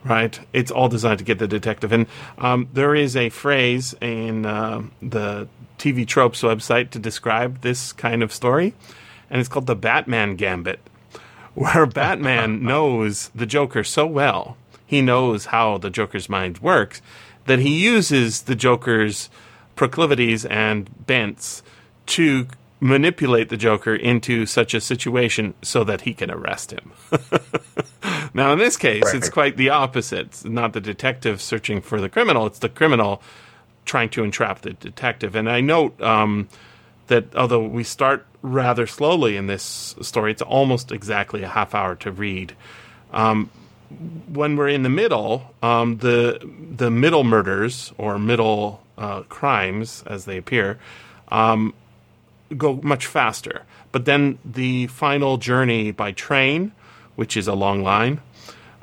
Right? 0.05 0.39
It's 0.53 0.71
all 0.71 0.89
designed 0.89 1.19
to 1.21 1.25
get 1.25 1.39
the 1.39 1.47
detective. 1.47 1.93
And 1.93 2.07
um, 2.37 2.69
there 2.73 2.95
is 2.95 3.17
a 3.17 3.29
phrase 3.29 3.95
in 4.01 4.45
uh, 4.45 4.83
the 5.01 5.49
TV 5.79 6.07
Tropes 6.07 6.43
website 6.43 6.91
to 6.91 6.99
describe 6.99 7.61
this 7.61 7.93
kind 7.93 8.23
of 8.23 8.33
story, 8.33 8.75
and 9.31 9.41
it's 9.41 9.49
called 9.49 9.67
the 9.67 9.77
Batman 9.77 10.37
Gambit 10.37 10.81
where 11.55 11.87
Batman 11.87 12.65
knows 12.65 13.31
the 13.35 13.47
Joker 13.47 13.85
so 13.85 14.07
well, 14.07 14.57
he 14.87 15.03
knows 15.03 15.47
how 15.47 15.79
the 15.79 15.91
Joker's 15.91 16.29
mind 16.29 16.59
works, 16.59 17.01
that 17.47 17.59
he 17.59 17.83
uses 17.83 18.43
the 18.43 18.55
Joker's 18.55 19.31
proclivities 19.75 20.45
and 20.45 21.07
bents 21.07 21.63
to 22.07 22.47
manipulate 22.81 23.49
the 23.49 23.57
Joker 23.57 23.95
into 23.95 24.45
such 24.45 24.75
a 24.75 24.81
situation 24.81 25.55
so 25.63 25.85
that 25.85 26.03
he 26.03 26.15
can 26.15 26.31
arrest 26.31 26.73
him. 26.73 26.93
now, 28.35 28.53
in 28.53 28.59
this 28.59 28.77
case, 28.77 29.15
it's 29.15 29.31
quite 29.31 29.57
the 29.57 29.71
opposite. 29.71 30.27
It's 30.27 30.45
not 30.45 30.73
the 30.73 30.81
detective 30.81 31.41
searching 31.41 31.81
for 31.81 32.01
the 32.01 32.09
criminal, 32.09 32.47
it's 32.47 32.59
the 32.59 32.69
criminal 32.69 33.23
trying 33.85 34.09
to 34.11 34.25
entrap 34.25 34.63
the 34.63 34.73
detective. 34.73 35.35
And 35.35 35.49
I 35.49 35.61
note 35.61 36.01
um, 36.01 36.49
that 37.07 37.35
although 37.37 37.65
we 37.67 37.85
start 37.85 38.27
rather 38.43 38.87
slowly 38.87 39.37
in 39.37 39.47
this 39.47 39.95
story, 40.03 40.33
it's 40.33 40.43
almost 40.43 40.93
exactly 40.93 41.43
a 41.43 41.49
half 41.49 41.75
hour 41.75 41.95
to 41.97 42.11
read. 42.11 42.55
Um, 43.13 43.51
when 44.29 44.57
we're 44.57 44.69
in 44.69 44.83
the 44.83 44.89
middle, 44.89 45.55
um, 45.63 45.99
the 45.99 46.39
the 46.77 46.91
middle 46.91 47.25
murders 47.25 47.93
or 47.99 48.19
middle 48.19 48.83
uh, 48.99 49.23
crimes, 49.23 50.03
as 50.07 50.25
they 50.25 50.37
appear, 50.37 50.79
um, 51.29 51.75
go 52.57 52.81
much 52.83 53.07
faster. 53.07 53.63
But 53.91 54.05
then 54.05 54.39
the 54.45 54.87
final 54.89 55.37
journey 55.37 55.91
by 55.91 56.13
train, 56.13 56.73
which 57.17 57.37
is 57.37 57.47
a 57.47 57.55
long 57.55 57.83
line, 57.83 58.21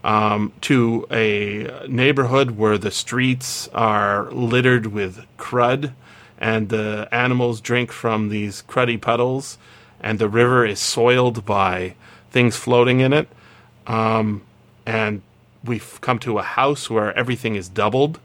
um, 0.03 0.53
to 0.61 1.07
a 1.11 1.87
neighborhood 1.87 2.51
where 2.51 2.77
the 2.77 2.91
streets 2.91 3.67
are 3.69 4.31
littered 4.31 4.87
with 4.87 5.25
crud 5.37 5.93
and 6.37 6.69
the 6.69 7.07
animals 7.11 7.59
drink 7.59 7.91
from 7.91 8.29
these 8.29 8.63
cruddy 8.67 8.99
puddles 8.99 9.57
and 9.99 10.19
the 10.19 10.29
river 10.29 10.65
is 10.65 10.79
soiled 10.79 11.45
by 11.45 11.95
things 12.31 12.55
floating 12.55 13.01
in 13.01 13.11
it. 13.11 13.27
Um, 13.87 14.43
and 14.89 15.21
we've 15.63 16.01
come 16.01 16.17
to 16.17 16.39
a 16.39 16.41
house 16.41 16.89
where 16.89 17.15
everything 17.15 17.55
is 17.55 17.69
doubled, 17.69 18.19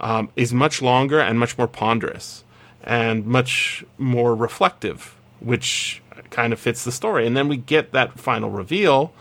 um, 0.00 0.30
is 0.36 0.54
much 0.54 0.80
longer 0.80 1.20
and 1.20 1.38
much 1.38 1.58
more 1.58 1.68
ponderous 1.68 2.44
and 2.82 3.26
much 3.26 3.84
more 3.98 4.34
reflective, 4.34 5.14
which 5.40 6.00
kind 6.30 6.52
of 6.54 6.58
fits 6.58 6.82
the 6.82 6.92
story. 6.92 7.26
And 7.26 7.36
then 7.36 7.46
we 7.46 7.58
get 7.58 7.92
that 7.92 8.18
final 8.18 8.48
reveal 8.48 9.12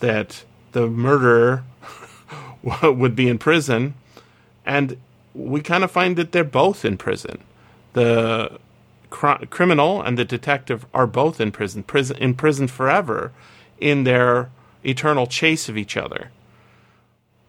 that 0.00 0.44
the 0.72 0.88
murderer 0.88 1.64
would 2.82 3.16
be 3.16 3.28
in 3.28 3.38
prison, 3.38 3.94
and 4.66 4.98
we 5.34 5.62
kind 5.62 5.84
of 5.84 5.90
find 5.90 6.16
that 6.16 6.32
they're 6.32 6.44
both 6.44 6.84
in 6.84 6.98
prison. 6.98 7.38
The 7.94 8.58
cr- 9.08 9.46
criminal 9.48 10.02
and 10.02 10.18
the 10.18 10.24
detective 10.26 10.84
are 10.92 11.06
both 11.06 11.40
in 11.40 11.50
prison, 11.50 11.82
prison 11.82 12.18
in 12.18 12.34
prison 12.34 12.68
forever, 12.68 13.32
in 13.80 14.04
their 14.04 14.50
eternal 14.84 15.26
chase 15.26 15.68
of 15.68 15.76
each 15.76 15.96
other. 15.96 16.30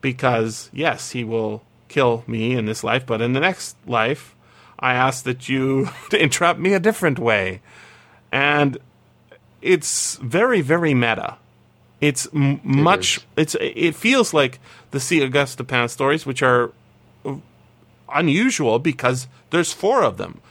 Because 0.02 0.70
yes, 0.74 1.12
he 1.12 1.24
will 1.24 1.64
kill 1.88 2.24
me 2.28 2.54
in 2.54 2.66
this 2.66 2.84
life, 2.84 3.06
but 3.06 3.22
in 3.22 3.34
the 3.34 3.40
next 3.40 3.76
life, 3.86 4.36
I 4.80 4.94
ask 4.94 5.24
that 5.24 5.50
you 5.50 5.90
entrap 6.12 6.58
me 6.58 6.74
a 6.74 6.80
different 6.80 7.20
way, 7.20 7.62
and 8.32 8.78
it's 9.62 10.18
very, 10.18 10.62
very 10.62 10.94
meta. 10.94 11.38
It's 12.02 12.28
m- 12.34 12.60
much. 12.64 13.20
It's 13.36 13.56
it 13.60 13.96
feels 13.96 14.34
like 14.34 14.60
the 14.92 15.00
C. 15.00 15.24
Auguste 15.24 15.58
Dupin 15.58 15.88
stories, 15.88 16.26
which 16.26 16.44
are 16.44 16.72
unusual 18.14 18.80
because 18.80 19.28
there's 19.50 19.74
four 19.74 20.04
of 20.04 20.18
them. 20.18 20.42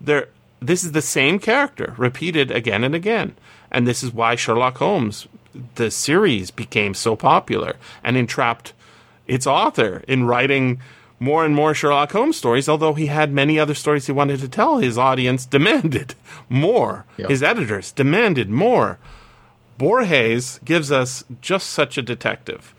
There, 0.00 0.28
this 0.60 0.82
is 0.82 0.92
the 0.92 1.02
same 1.02 1.38
character 1.38 1.94
repeated 1.98 2.50
again 2.50 2.84
and 2.84 2.94
again, 2.94 3.36
and 3.70 3.86
this 3.86 4.02
is 4.02 4.12
why 4.12 4.34
Sherlock 4.34 4.78
Holmes, 4.78 5.28
the 5.76 5.90
series, 5.90 6.50
became 6.50 6.94
so 6.94 7.16
popular 7.16 7.76
and 8.02 8.16
entrapped 8.16 8.72
its 9.26 9.46
author 9.46 10.02
in 10.08 10.24
writing 10.24 10.80
more 11.20 11.44
and 11.44 11.54
more 11.54 11.72
Sherlock 11.74 12.12
Holmes 12.12 12.36
stories. 12.36 12.68
Although 12.68 12.94
he 12.94 13.06
had 13.06 13.32
many 13.32 13.58
other 13.58 13.74
stories 13.74 14.06
he 14.06 14.12
wanted 14.12 14.40
to 14.40 14.48
tell, 14.48 14.78
his 14.78 14.98
audience 14.98 15.46
demanded 15.46 16.14
more. 16.48 17.04
Yep. 17.16 17.30
His 17.30 17.42
editors 17.42 17.92
demanded 17.92 18.50
more. 18.50 18.98
Borges 19.78 20.60
gives 20.64 20.92
us 20.92 21.24
just 21.40 21.70
such 21.70 21.98
a 21.98 22.02
detective, 22.02 22.74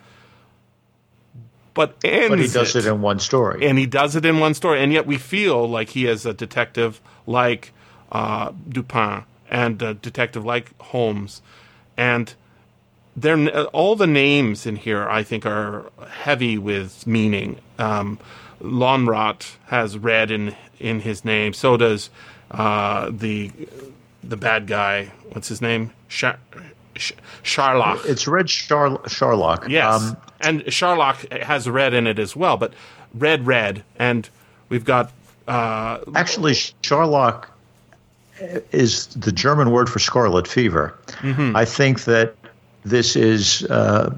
but 1.73 1.95
ends 2.03 2.29
But 2.29 2.39
he 2.39 2.47
does 2.47 2.75
it 2.75 2.85
in 2.85 3.01
one 3.01 3.19
story. 3.19 3.67
and 3.67 3.77
he 3.77 3.85
does 3.85 4.15
it 4.15 4.25
in 4.25 4.39
one 4.39 4.53
story, 4.53 4.81
and 4.81 4.93
yet 4.93 5.05
we 5.05 5.17
feel 5.17 5.67
like 5.67 5.89
he 5.89 6.05
is 6.05 6.25
a 6.25 6.33
detective 6.33 7.01
like 7.27 7.73
uh, 8.11 8.51
Dupin 8.69 9.23
and 9.49 9.81
a 9.81 9.93
detective 9.93 10.45
like 10.45 10.71
Holmes, 10.83 11.41
and 11.97 12.33
they're 13.15 13.65
all 13.67 13.95
the 13.95 14.08
names 14.08 14.65
in 14.65 14.75
here. 14.75 15.08
I 15.10 15.23
think 15.23 15.45
are 15.45 15.86
heavy 16.10 16.58
with 16.58 17.06
meaning. 17.08 17.58
Um, 17.80 18.19
Lönnrot 18.62 19.56
has 19.67 19.97
red 19.97 20.32
in 20.32 20.56
in 20.80 21.01
his 21.01 21.23
name. 21.25 21.54
So 21.54 21.78
does 21.78 22.10
uh, 22.51 23.10
the 23.12 23.51
the 24.23 24.38
bad 24.38 24.67
guy. 24.67 25.12
What's 25.32 25.47
his 25.47 25.62
name? 25.62 25.91
Char- 26.10 26.39
Sh- 26.95 27.12
It's 28.06 28.28
Red 28.28 28.47
Char- 28.47 28.97
Scharlach. 28.99 29.67
Yes, 29.67 30.01
Um, 30.01 30.17
and 30.41 30.62
Scharlach 30.65 31.43
has 31.43 31.69
red 31.69 31.93
in 31.93 32.08
it 32.08 32.17
as 32.19 32.36
well, 32.36 32.56
but 32.58 32.73
red, 33.13 33.45
red, 33.45 33.84
and 33.99 34.30
we've 34.69 34.86
got 34.86 35.12
uh, 35.47 35.99
actually, 36.15 36.54
Scharlach 36.54 37.45
is 38.71 39.08
the 39.08 39.32
German 39.32 39.71
word 39.71 39.89
for 39.89 39.99
scarlet 39.99 40.47
fever. 40.47 40.97
Mm-hmm. 41.21 41.56
I 41.56 41.65
think 41.65 42.06
that 42.06 42.34
this 42.86 43.15
is 43.15 43.63
uh, 43.69 44.15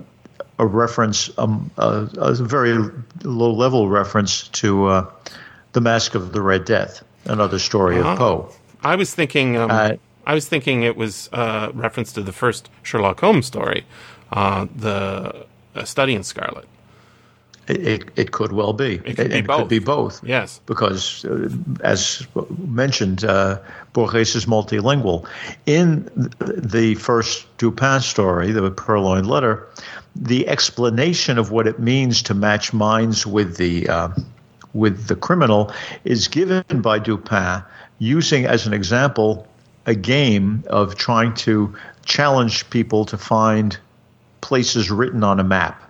a 0.60 0.66
reference, 0.66 1.32
um, 1.38 1.72
a, 1.78 2.08
a 2.18 2.34
very 2.36 2.78
low 3.24 3.52
level 3.54 3.88
reference 3.90 4.48
to 4.50 4.86
uh, 4.88 5.06
The 5.74 5.82
Masque 5.82 6.16
of 6.16 6.34
the 6.34 6.42
Red 6.42 6.66
Death, 6.66 7.04
another 7.26 7.60
story 7.60 7.98
Uh-huh. 8.00 8.12
of 8.12 8.18
Poe. 8.18 8.50
I 8.84 8.96
was 8.96 9.14
thinking. 9.16 9.58
Um, 9.58 9.72
Uh, 9.72 9.92
I 10.26 10.34
was 10.34 10.48
thinking 10.50 10.84
it 10.84 10.98
was 10.98 11.30
uh, 11.32 11.72
reference 11.74 12.12
to 12.14 12.22
the 12.22 12.34
first 12.34 12.70
Sherlock 12.84 13.22
Holmes 13.22 13.46
story, 13.46 13.86
uh, 14.34 14.68
the 14.76 15.46
uh, 15.74 15.84
Study 15.86 16.14
in 16.16 16.24
Scarlet. 16.24 16.66
It, 17.68 18.10
it 18.16 18.32
could 18.32 18.52
well 18.54 18.74
be. 18.74 18.96
It 19.04 19.18
could 19.18 19.30
be 19.30 19.38
it 19.38 19.48
both. 19.48 19.60
could 19.60 19.68
be 19.68 19.80
both. 19.80 20.24
Yes. 20.24 20.62
Because, 20.66 21.26
uh, 21.26 21.50
as 21.82 22.26
mentioned, 22.58 23.26
uh, 23.26 23.60
Borges 23.94 24.36
is 24.36 24.46
multilingual. 24.46 25.28
In 25.66 26.10
the 26.40 26.96
first 26.96 27.46
Dupin 27.58 28.00
story, 28.02 28.52
the 28.52 28.72
Purloined 28.72 29.28
Letter, 29.28 29.68
the 30.16 30.48
explanation 30.48 31.38
of 31.38 31.52
what 31.52 31.68
it 31.68 31.80
means 31.80 32.22
to 32.24 32.34
match 32.34 32.74
minds 32.74 33.28
with 33.28 33.58
the 33.58 33.88
uh, 33.90 34.10
with 34.74 35.08
the 35.08 35.16
criminal 35.16 35.72
is 36.06 36.28
given 36.28 36.64
by 36.82 37.00
Dupin 37.00 37.64
using 38.00 38.46
as 38.46 38.68
an 38.68 38.74
example 38.74 39.48
a 39.86 39.96
game 39.96 40.64
of 40.68 40.96
trying 40.96 41.34
to 41.34 41.76
challenge 42.06 42.70
people 42.70 43.06
to 43.06 43.18
find 43.18 43.78
places 44.42 44.92
written 44.92 45.24
on 45.24 45.40
a 45.40 45.44
map. 45.44 45.82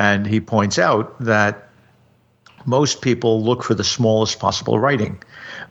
And 0.00 0.26
he 0.26 0.40
points 0.40 0.78
out 0.78 1.14
that 1.20 1.68
most 2.64 3.02
people 3.02 3.44
look 3.44 3.62
for 3.62 3.74
the 3.74 3.84
smallest 3.84 4.38
possible 4.38 4.78
writing, 4.78 5.22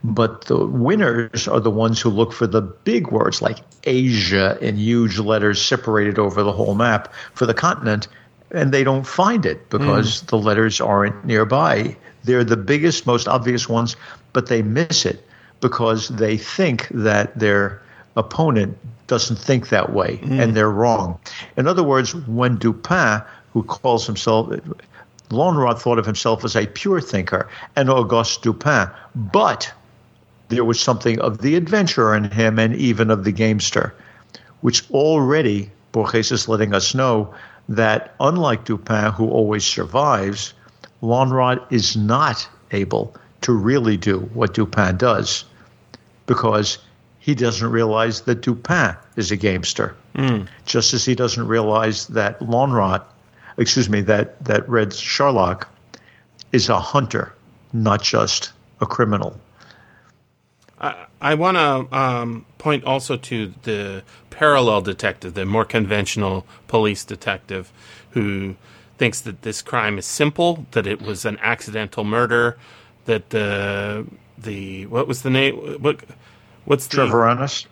but 0.03 0.45
the 0.45 0.67
winners 0.67 1.47
are 1.47 1.59
the 1.59 1.71
ones 1.71 1.99
who 1.99 2.11
look 2.11 2.31
for 2.31 2.45
the 2.45 2.61
big 2.61 3.07
words 3.07 3.41
like 3.41 3.57
Asia 3.85 4.55
in 4.61 4.77
huge 4.77 5.17
letters 5.17 5.59
separated 5.59 6.19
over 6.19 6.43
the 6.43 6.51
whole 6.51 6.75
map 6.75 7.11
for 7.33 7.47
the 7.47 7.55
continent, 7.55 8.07
and 8.51 8.71
they 8.71 8.83
don't 8.83 9.07
find 9.07 9.47
it 9.47 9.67
because 9.71 10.19
hmm. 10.19 10.27
the 10.27 10.37
letters 10.37 10.79
aren't 10.79 11.25
nearby. 11.25 11.97
They're 12.23 12.43
the 12.43 12.57
biggest, 12.57 13.07
most 13.07 13.27
obvious 13.27 13.67
ones, 13.67 13.95
but 14.31 14.45
they 14.45 14.61
miss 14.61 15.07
it 15.07 15.25
because 15.59 16.09
they 16.09 16.37
think 16.37 16.87
that 16.89 17.37
their 17.37 17.81
opponent 18.15 18.77
doesn't 19.07 19.37
think 19.37 19.69
that 19.69 19.91
way 19.91 20.19
and 20.21 20.43
hmm. 20.43 20.51
they're 20.51 20.69
wrong. 20.69 21.19
In 21.57 21.67
other 21.67 21.83
words, 21.83 22.13
when 22.13 22.57
Dupin, 22.57 23.23
who 23.53 23.63
calls 23.63 24.05
himself 24.05 24.51
Lonrod 25.29 25.79
thought 25.79 25.99
of 25.99 26.05
himself 26.05 26.43
as 26.43 26.55
a 26.55 26.65
pure 26.67 26.99
thinker 26.99 27.47
and 27.75 27.89
Auguste 27.89 28.41
Dupin, 28.41 28.89
but 29.15 29.71
there 30.47 30.65
was 30.65 30.79
something 30.79 31.19
of 31.19 31.39
the 31.39 31.55
adventurer 31.55 32.15
in 32.15 32.31
him 32.31 32.57
and 32.57 32.75
even 32.75 33.11
of 33.11 33.23
the 33.23 33.31
gamester, 33.31 33.93
which 34.61 34.89
already 34.91 35.71
Borges 35.91 36.31
is 36.31 36.47
letting 36.47 36.73
us 36.73 36.95
know 36.95 37.33
that 37.67 38.15
unlike 38.19 38.65
Dupin, 38.65 39.11
who 39.11 39.29
always 39.29 39.65
survives, 39.65 40.53
Lonrod 41.01 41.63
is 41.71 41.95
not 41.95 42.47
able 42.71 43.15
to 43.41 43.53
really 43.53 43.97
do 43.97 44.19
what 44.33 44.53
Dupin 44.53 44.97
does 44.97 45.45
because 46.25 46.79
he 47.19 47.35
doesn't 47.35 47.69
realize 47.69 48.21
that 48.21 48.41
Dupin 48.41 48.95
is 49.15 49.31
a 49.31 49.35
gamester, 49.35 49.95
mm. 50.15 50.47
just 50.65 50.93
as 50.93 51.05
he 51.05 51.15
doesn't 51.15 51.47
realize 51.47 52.07
that 52.07 52.39
Lonrod, 52.39 53.03
excuse 53.59 53.89
me, 53.89 54.01
that 54.01 54.43
that 54.45 54.67
Red 54.67 54.93
Sherlock 54.93 55.69
is 56.51 56.69
a 56.69 56.79
hunter, 56.79 57.33
not 57.73 58.01
just 58.01 58.51
a 58.81 58.85
criminal. 58.85 59.39
I 60.79 61.05
I 61.21 61.35
want 61.35 61.57
to 61.57 61.97
um, 61.97 62.45
point 62.57 62.83
also 62.85 63.17
to 63.17 63.53
the 63.63 64.03
parallel 64.29 64.81
detective, 64.81 65.33
the 65.33 65.45
more 65.45 65.65
conventional 65.65 66.45
police 66.67 67.03
detective, 67.03 67.71
who 68.11 68.55
thinks 68.97 69.21
that 69.21 69.41
this 69.41 69.61
crime 69.61 69.97
is 69.97 70.05
simple, 70.05 70.65
that 70.71 70.87
it 70.87 71.01
was 71.01 71.25
an 71.25 71.37
accidental 71.41 72.03
murder, 72.03 72.57
that 73.05 73.29
the 73.31 74.05
the 74.37 74.85
what 74.87 75.07
was 75.07 75.21
the 75.21 75.29
name? 75.29 75.55
What 75.81 76.03
what's 76.65 76.87
the 76.87 76.95
Trevor 76.95 77.25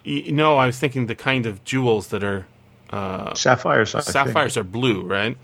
No, 0.05 0.57
I 0.57 0.65
was 0.65 0.77
thinking 0.77 1.07
the 1.07 1.15
kind 1.15 1.45
of 1.45 1.63
jewels 1.63 2.09
that 2.09 2.23
are 2.23 2.45
sapphires. 3.35 3.95
I 3.95 4.01
think. 4.01 4.11
sapphires 4.11 4.57
are 4.57 4.63
blue, 4.63 5.03
right? 5.03 5.37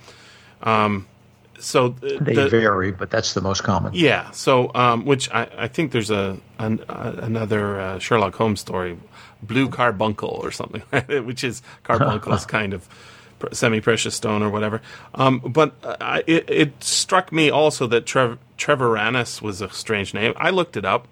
Um, 0.63 1.07
so 1.59 1.89
th- 1.91 2.19
They 2.19 2.35
the- 2.35 2.49
vary, 2.49 2.91
but 2.91 3.09
that's 3.09 3.33
the 3.33 3.41
most 3.41 3.63
common. 3.63 3.93
yeah. 3.93 4.31
So, 4.31 4.71
um, 4.75 5.05
which 5.05 5.29
I, 5.31 5.47
I 5.57 5.67
think 5.67 5.91
there's 5.91 6.09
a 6.11 6.37
an, 6.59 6.83
uh, 6.89 7.13
another 7.21 7.79
uh, 7.79 7.99
Sherlock 7.99 8.35
Holmes 8.35 8.59
story, 8.59 8.97
Blue 9.41 9.69
Carbuncle 9.69 10.29
or 10.43 10.51
something, 10.51 10.81
which 11.25 11.43
is 11.43 11.61
carbuncle's 11.83 12.45
kind 12.57 12.73
of 12.73 12.87
pr- 13.39 13.53
semi-precious 13.53 14.15
stone 14.15 14.41
or 14.43 14.49
whatever. 14.49 14.81
Um, 15.15 15.39
but 15.39 15.73
uh, 15.83 16.21
it, 16.27 16.49
it 16.49 16.83
struck 16.83 17.31
me 17.31 17.49
also 17.49 17.87
that 17.87 18.05
Trev- 18.05 18.39
Trevoranus 18.57 19.41
was 19.41 19.61
a 19.61 19.69
strange 19.69 20.13
name. 20.13 20.33
I 20.37 20.49
looked 20.49 20.75
it 20.75 20.85
up. 20.85 21.07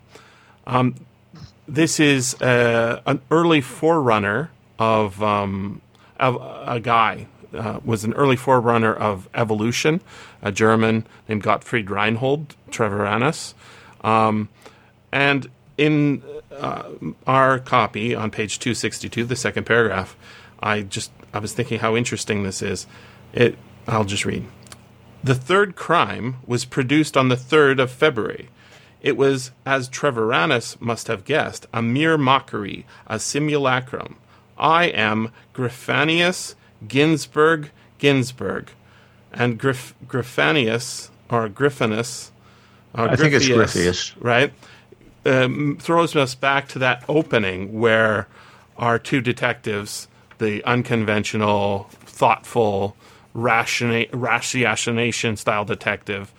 Um, 0.67 0.95
this 1.67 1.99
is 1.99 2.35
uh, 2.41 3.01
an 3.05 3.21
early 3.31 3.61
forerunner 3.61 4.49
of, 4.79 5.21
um, 5.23 5.81
of 6.19 6.35
a 6.67 6.79
guy 6.79 7.27
uh, 7.53 7.79
was 7.83 8.03
an 8.03 8.13
early 8.13 8.35
forerunner 8.35 8.93
of 8.93 9.29
evolution, 9.33 10.01
a 10.41 10.51
German 10.51 11.05
named 11.27 11.43
Gottfried 11.43 11.89
Reinhold 11.89 12.55
Treviranus. 12.69 13.53
Um, 14.01 14.49
and 15.11 15.49
in 15.77 16.23
uh, 16.51 16.89
our 17.27 17.59
copy 17.59 18.15
on 18.15 18.31
page 18.31 18.59
262, 18.59 19.25
the 19.25 19.35
second 19.35 19.65
paragraph, 19.65 20.15
I 20.61 20.81
just 20.81 21.11
I 21.33 21.39
was 21.39 21.53
thinking 21.53 21.79
how 21.79 21.95
interesting 21.95 22.43
this 22.43 22.61
is. 22.61 22.87
It 23.33 23.57
I'll 23.87 24.05
just 24.05 24.25
read. 24.25 24.45
The 25.23 25.35
third 25.35 25.75
crime 25.75 26.37
was 26.47 26.65
produced 26.65 27.15
on 27.15 27.29
the 27.29 27.35
3rd 27.35 27.79
of 27.79 27.91
February. 27.91 28.49
It 29.01 29.17
was, 29.17 29.51
as 29.65 29.89
Treviranus 29.89 30.79
must 30.79 31.07
have 31.07 31.25
guessed, 31.25 31.67
a 31.73 31.81
mere 31.81 32.17
mockery, 32.17 32.85
a 33.07 33.19
simulacrum. 33.19 34.17
I 34.57 34.85
am 34.85 35.31
Griffanius 35.53 36.55
Ginsburg 36.87 37.71
Ginsburg. 38.01 38.71
And 39.31 39.57
Griff, 39.57 39.95
Griffanius, 40.05 41.09
or 41.29 41.47
Griffinus, 41.47 42.31
or 42.93 43.07
I 43.07 43.15
think 43.15 43.33
it's 43.33 43.47
Gryphius. 43.47 44.13
right? 44.19 44.51
Um, 45.25 45.77
throws 45.79 46.13
us 46.17 46.35
back 46.35 46.67
to 46.69 46.79
that 46.79 47.05
opening 47.07 47.79
where 47.79 48.27
our 48.77 48.99
two 48.99 49.21
detectives, 49.21 50.09
the 50.39 50.61
unconventional, 50.65 51.87
thoughtful, 51.91 52.97
rationa- 53.33 54.09
ratiocination 54.09 55.37
style 55.37 55.63
detective, 55.63 56.33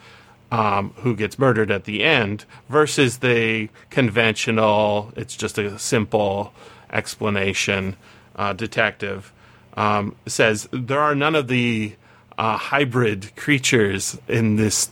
um, 0.50 0.92
who 0.96 1.16
gets 1.16 1.38
murdered 1.38 1.70
at 1.70 1.84
the 1.84 2.04
end, 2.04 2.44
versus 2.68 3.18
the 3.18 3.70
conventional, 3.88 5.12
it's 5.16 5.34
just 5.34 5.56
a 5.56 5.78
simple 5.78 6.52
explanation 6.92 7.96
uh, 8.36 8.52
detective, 8.52 9.32
um, 9.74 10.16
says 10.26 10.68
there 10.72 11.00
are 11.00 11.14
none 11.14 11.34
of 11.34 11.48
the 11.48 11.94
uh, 12.38 12.56
hybrid 12.56 13.34
creatures 13.36 14.18
in 14.28 14.56
this 14.56 14.90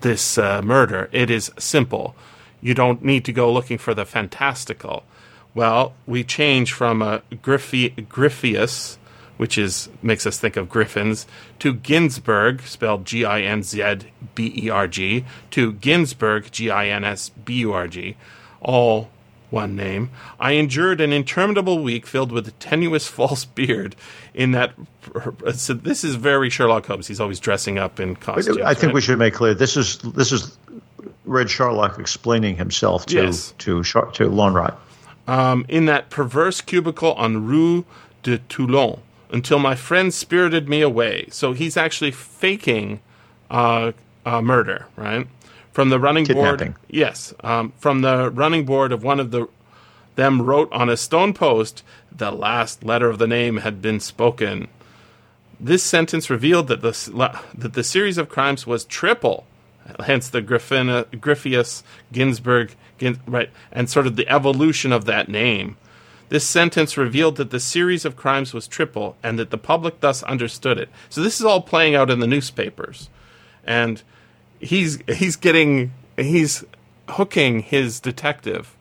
this 0.00 0.38
uh, 0.38 0.60
murder. 0.62 1.08
It 1.12 1.30
is 1.30 1.50
simple. 1.58 2.14
You 2.60 2.74
don't 2.74 3.02
need 3.02 3.24
to 3.24 3.32
go 3.32 3.52
looking 3.52 3.78
for 3.78 3.94
the 3.94 4.04
fantastical. 4.04 5.04
Well, 5.54 5.94
we 6.06 6.24
change 6.24 6.72
from 6.72 7.02
a 7.02 7.22
Griffi- 7.30 8.06
Gryphius, 8.06 8.96
which 9.36 9.58
is 9.58 9.88
makes 10.02 10.26
us 10.26 10.38
think 10.38 10.56
of 10.56 10.68
griffins, 10.68 11.26
to 11.58 11.74
Ginsburg, 11.74 12.62
spelled 12.62 13.04
G 13.04 13.24
I 13.24 13.42
N 13.42 13.62
Z 13.62 13.98
B 14.34 14.52
E 14.56 14.70
R 14.70 14.88
G, 14.88 15.24
to 15.50 15.72
Ginsburg, 15.72 16.50
G 16.50 16.70
I 16.70 16.88
N 16.88 17.04
S 17.04 17.30
B 17.30 17.54
U 17.54 17.72
R 17.72 17.86
G, 17.86 18.16
all 18.60 19.10
one 19.52 19.76
name. 19.76 20.10
I 20.40 20.52
endured 20.52 21.00
an 21.00 21.12
interminable 21.12 21.82
week 21.82 22.06
filled 22.06 22.32
with 22.32 22.48
a 22.48 22.52
tenuous 22.52 23.06
false 23.18 23.44
beard. 23.44 23.94
In 24.34 24.52
that, 24.52 24.72
so 25.54 25.74
this 25.74 26.02
is 26.02 26.14
very 26.16 26.50
Sherlock 26.50 26.86
Holmes. 26.86 27.06
He's 27.06 27.20
always 27.20 27.38
dressing 27.38 27.78
up 27.78 28.00
in 28.00 28.16
costumes. 28.16 28.58
I 28.58 28.74
think 28.74 28.86
right? 28.88 28.94
we 28.94 29.00
should 29.02 29.18
make 29.18 29.34
clear 29.34 29.54
this 29.54 29.76
is 29.76 29.98
this 29.98 30.32
is 30.32 30.56
Red 31.24 31.50
Sherlock 31.50 31.98
explaining 31.98 32.56
himself 32.56 33.06
to 33.06 33.14
Yes. 33.14 33.52
to 33.58 33.82
to 33.82 34.28
Lonrod. 34.28 34.74
um, 35.28 35.64
in 35.68 35.84
that 35.86 36.10
perverse 36.10 36.60
cubicle 36.60 37.12
on 37.14 37.46
Rue 37.46 37.84
de 38.22 38.38
Toulon 38.38 39.00
until 39.30 39.58
my 39.58 39.74
friend 39.74 40.12
spirited 40.12 40.68
me 40.68 40.80
away. 40.80 41.26
So 41.30 41.52
he's 41.52 41.76
actually 41.76 42.10
faking 42.10 43.00
uh, 43.50 43.92
uh, 44.26 44.40
murder, 44.42 44.86
right? 44.96 45.26
From 45.72 45.88
the 45.88 45.98
running 45.98 46.26
Kidnapping. 46.26 46.72
board. 46.72 46.80
Yes. 46.88 47.32
Um, 47.40 47.72
from 47.78 48.02
the 48.02 48.30
running 48.30 48.64
board 48.64 48.92
of 48.92 49.02
one 49.02 49.18
of 49.18 49.30
the 49.30 49.48
them 50.14 50.42
wrote 50.42 50.70
on 50.72 50.90
a 50.90 50.96
stone 50.96 51.32
post, 51.32 51.82
the 52.14 52.30
last 52.30 52.84
letter 52.84 53.08
of 53.08 53.18
the 53.18 53.26
name 53.26 53.58
had 53.58 53.80
been 53.80 53.98
spoken. 53.98 54.68
This 55.58 55.82
sentence 55.82 56.28
revealed 56.28 56.68
that 56.68 56.82
the 56.82 57.40
that 57.54 57.72
the 57.72 57.84
series 57.84 58.18
of 58.18 58.28
crimes 58.28 58.66
was 58.66 58.84
triple, 58.84 59.46
hence 60.04 60.28
the 60.28 60.42
Griffin, 60.42 60.88
Gryphius 61.12 61.82
Ginsburg, 62.12 62.74
Gin, 62.98 63.20
right, 63.26 63.50
and 63.70 63.88
sort 63.88 64.06
of 64.06 64.16
the 64.16 64.28
evolution 64.28 64.92
of 64.92 65.06
that 65.06 65.28
name. 65.28 65.76
This 66.28 66.46
sentence 66.46 66.96
revealed 66.96 67.36
that 67.36 67.50
the 67.50 67.60
series 67.60 68.04
of 68.04 68.16
crimes 68.16 68.54
was 68.54 68.66
triple, 68.66 69.16
and 69.22 69.38
that 69.38 69.50
the 69.50 69.58
public 69.58 70.00
thus 70.00 70.22
understood 70.24 70.78
it. 70.78 70.88
So 71.08 71.22
this 71.22 71.38
is 71.38 71.46
all 71.46 71.60
playing 71.60 71.94
out 71.94 72.10
in 72.10 72.20
the 72.20 72.26
newspapers, 72.26 73.08
and 73.64 74.02
he's 74.62 74.98
he's 75.08 75.36
getting 75.36 75.92
he's 76.16 76.64
hooking 77.10 77.60
his 77.60 78.00
detective 78.00 78.74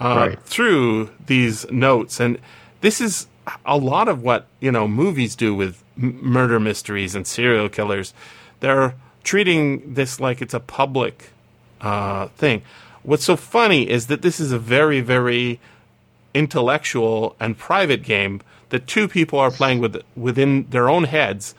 uh, 0.00 0.14
Right. 0.16 0.42
through 0.42 1.10
these 1.26 1.70
notes, 1.70 2.18
and 2.20 2.38
this 2.80 3.00
is 3.00 3.26
a 3.66 3.76
lot 3.76 4.08
of 4.08 4.22
what 4.22 4.46
you 4.60 4.72
know 4.72 4.88
movies 4.88 5.36
do 5.36 5.54
with 5.54 5.82
m- 6.00 6.18
murder 6.22 6.58
mysteries 6.58 7.14
and 7.14 7.26
serial 7.26 7.68
killers. 7.68 8.12
They're 8.60 8.94
treating 9.22 9.94
this 9.94 10.18
like 10.20 10.42
it's 10.42 10.54
a 10.54 10.60
public 10.60 11.30
uh, 11.80 12.26
thing. 12.36 12.62
What's 13.02 13.24
so 13.24 13.36
funny 13.36 13.88
is 13.88 14.06
that 14.06 14.22
this 14.22 14.40
is 14.40 14.50
a 14.52 14.58
very, 14.58 15.00
very 15.02 15.60
intellectual 16.32 17.36
and 17.38 17.56
private 17.56 18.02
game 18.02 18.40
that 18.70 18.86
two 18.86 19.06
people 19.08 19.38
are 19.38 19.50
playing 19.50 19.80
with 19.80 20.02
within 20.16 20.66
their 20.70 20.88
own 20.88 21.04
heads. 21.04 21.54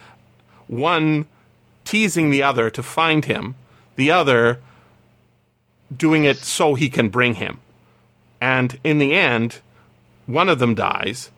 One 0.68 1.28
teasing 1.86 2.30
the 2.30 2.44
other 2.44 2.70
to 2.70 2.84
find 2.84 3.26
him, 3.26 3.56
the 3.96 4.12
other 4.12 4.60
doing 5.96 6.26
it 6.26 6.38
so 6.38 6.74
he 6.74 6.90
can 6.90 7.10
bring 7.10 7.36
him. 7.36 7.60
And 8.42 8.80
in 8.84 8.98
the 8.98 9.14
end, 9.14 9.62
one 10.26 10.50
of 10.50 10.60
them 10.60 10.76
dies, 10.76 11.32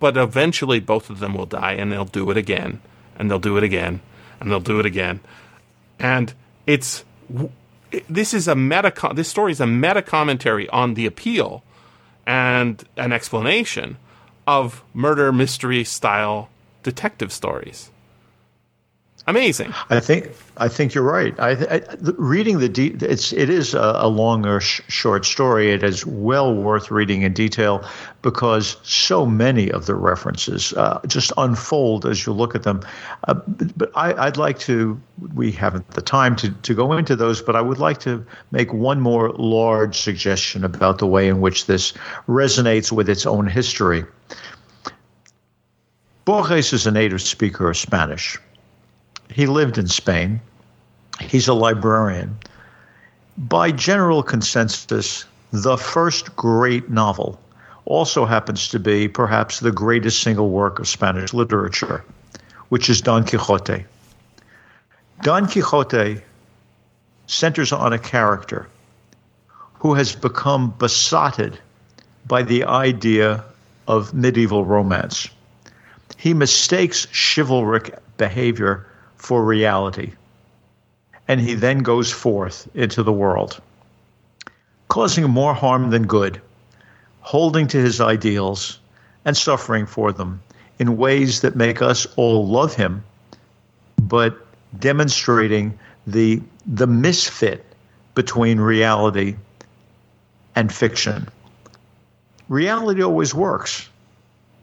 but 0.00 0.16
eventually 0.16 0.80
both 0.80 1.08
of 1.08 1.20
them 1.20 1.34
will 1.34 1.46
die 1.46 1.72
and 1.72 1.90
they'll 1.90 2.04
do 2.04 2.30
it 2.30 2.36
again, 2.36 2.82
and 3.16 3.30
they'll 3.30 3.38
do 3.38 3.56
it 3.56 3.64
again, 3.64 4.00
and 4.40 4.50
they'll 4.50 4.60
do 4.60 4.80
it 4.80 4.86
again. 4.86 5.20
And 5.98 6.34
it's 6.66 7.04
this 8.08 8.34
is 8.34 8.48
a 8.48 8.54
meta 8.54 8.92
this 9.14 9.28
story 9.28 9.52
is 9.52 9.60
a 9.60 9.66
meta 9.66 10.02
commentary 10.02 10.68
on 10.70 10.94
the 10.94 11.06
appeal 11.06 11.62
and 12.26 12.84
an 12.96 13.12
explanation 13.12 13.96
of 14.46 14.82
murder 14.92 15.32
mystery 15.32 15.84
style 15.84 16.48
detective 16.82 17.32
stories 17.32 17.90
amazing. 19.26 19.72
I 19.90 20.00
think 20.00 20.30
I 20.56 20.68
think 20.68 20.94
you're 20.94 21.04
right. 21.04 21.38
I, 21.40 21.50
I 21.50 21.82
reading 22.16 22.58
the 22.58 22.68
de- 22.68 22.94
it's 23.00 23.32
it 23.32 23.50
is 23.50 23.74
a, 23.74 23.92
a 23.96 24.08
long 24.08 24.46
or 24.46 24.60
sh- 24.60 24.82
short 24.88 25.24
story. 25.24 25.72
It 25.72 25.82
is 25.82 26.06
well 26.06 26.54
worth 26.54 26.90
reading 26.90 27.22
in 27.22 27.32
detail 27.32 27.84
because 28.22 28.76
so 28.82 29.26
many 29.26 29.70
of 29.70 29.86
the 29.86 29.94
references 29.94 30.72
uh, 30.74 31.00
just 31.06 31.32
unfold 31.36 32.06
as 32.06 32.24
you 32.24 32.32
look 32.32 32.54
at 32.54 32.62
them. 32.62 32.80
Uh, 33.26 33.34
but, 33.34 33.78
but 33.78 33.90
I, 33.96 34.26
would 34.26 34.36
like 34.36 34.58
to. 34.60 35.00
We 35.34 35.50
haven't 35.50 35.88
the 35.90 36.02
time 36.02 36.36
to 36.36 36.50
to 36.50 36.74
go 36.74 36.92
into 36.92 37.16
those, 37.16 37.42
but 37.42 37.56
I 37.56 37.60
would 37.60 37.78
like 37.78 37.98
to 38.00 38.24
make 38.52 38.72
one 38.72 39.00
more 39.00 39.30
large 39.32 40.00
suggestion 40.00 40.64
about 40.64 40.98
the 40.98 41.06
way 41.06 41.28
in 41.28 41.40
which 41.40 41.66
this 41.66 41.92
resonates 42.28 42.92
with 42.92 43.08
its 43.08 43.26
own 43.26 43.46
history. 43.46 44.04
Borges 46.24 46.72
is 46.72 46.86
a 46.86 46.90
native 46.90 47.20
speaker 47.20 47.68
of 47.68 47.76
Spanish 47.76 48.38
he 49.30 49.46
lived 49.46 49.78
in 49.78 49.88
Spain. 49.88 50.40
He's 51.20 51.48
a 51.48 51.54
librarian. 51.54 52.36
By 53.36 53.72
general 53.72 54.22
consensus, 54.22 55.24
the 55.52 55.76
first 55.76 56.34
great 56.36 56.90
novel 56.90 57.40
also 57.84 58.24
happens 58.24 58.68
to 58.68 58.78
be 58.78 59.08
perhaps 59.08 59.60
the 59.60 59.72
greatest 59.72 60.22
single 60.22 60.50
work 60.50 60.78
of 60.78 60.88
Spanish 60.88 61.34
literature, 61.34 62.04
which 62.68 62.88
is 62.88 63.00
Don 63.00 63.24
Quixote. 63.24 63.84
Don 65.22 65.46
Quixote 65.46 66.20
centers 67.26 67.72
on 67.72 67.92
a 67.92 67.98
character 67.98 68.68
who 69.74 69.94
has 69.94 70.14
become 70.14 70.74
besotted 70.78 71.58
by 72.26 72.42
the 72.42 72.64
idea 72.64 73.44
of 73.86 74.14
medieval 74.14 74.64
romance. 74.64 75.28
He 76.16 76.32
mistakes 76.32 77.06
chivalric 77.12 77.98
behavior 78.16 78.86
for 79.24 79.42
reality. 79.42 80.12
And 81.28 81.40
he 81.40 81.54
then 81.54 81.78
goes 81.78 82.12
forth 82.12 82.68
into 82.74 83.02
the 83.02 83.12
world, 83.12 83.58
causing 84.88 85.24
more 85.30 85.54
harm 85.54 85.88
than 85.88 86.06
good, 86.06 86.42
holding 87.20 87.66
to 87.68 87.78
his 87.78 88.02
ideals 88.02 88.78
and 89.24 89.34
suffering 89.34 89.86
for 89.86 90.12
them 90.12 90.42
in 90.78 90.98
ways 90.98 91.40
that 91.40 91.56
make 91.56 91.80
us 91.80 92.06
all 92.16 92.46
love 92.46 92.74
him, 92.74 93.02
but 93.96 94.46
demonstrating 94.78 95.78
the, 96.06 96.42
the 96.66 96.86
misfit 96.86 97.64
between 98.14 98.60
reality 98.60 99.36
and 100.54 100.70
fiction. 100.70 101.26
Reality 102.50 103.02
always 103.02 103.34
works, 103.34 103.88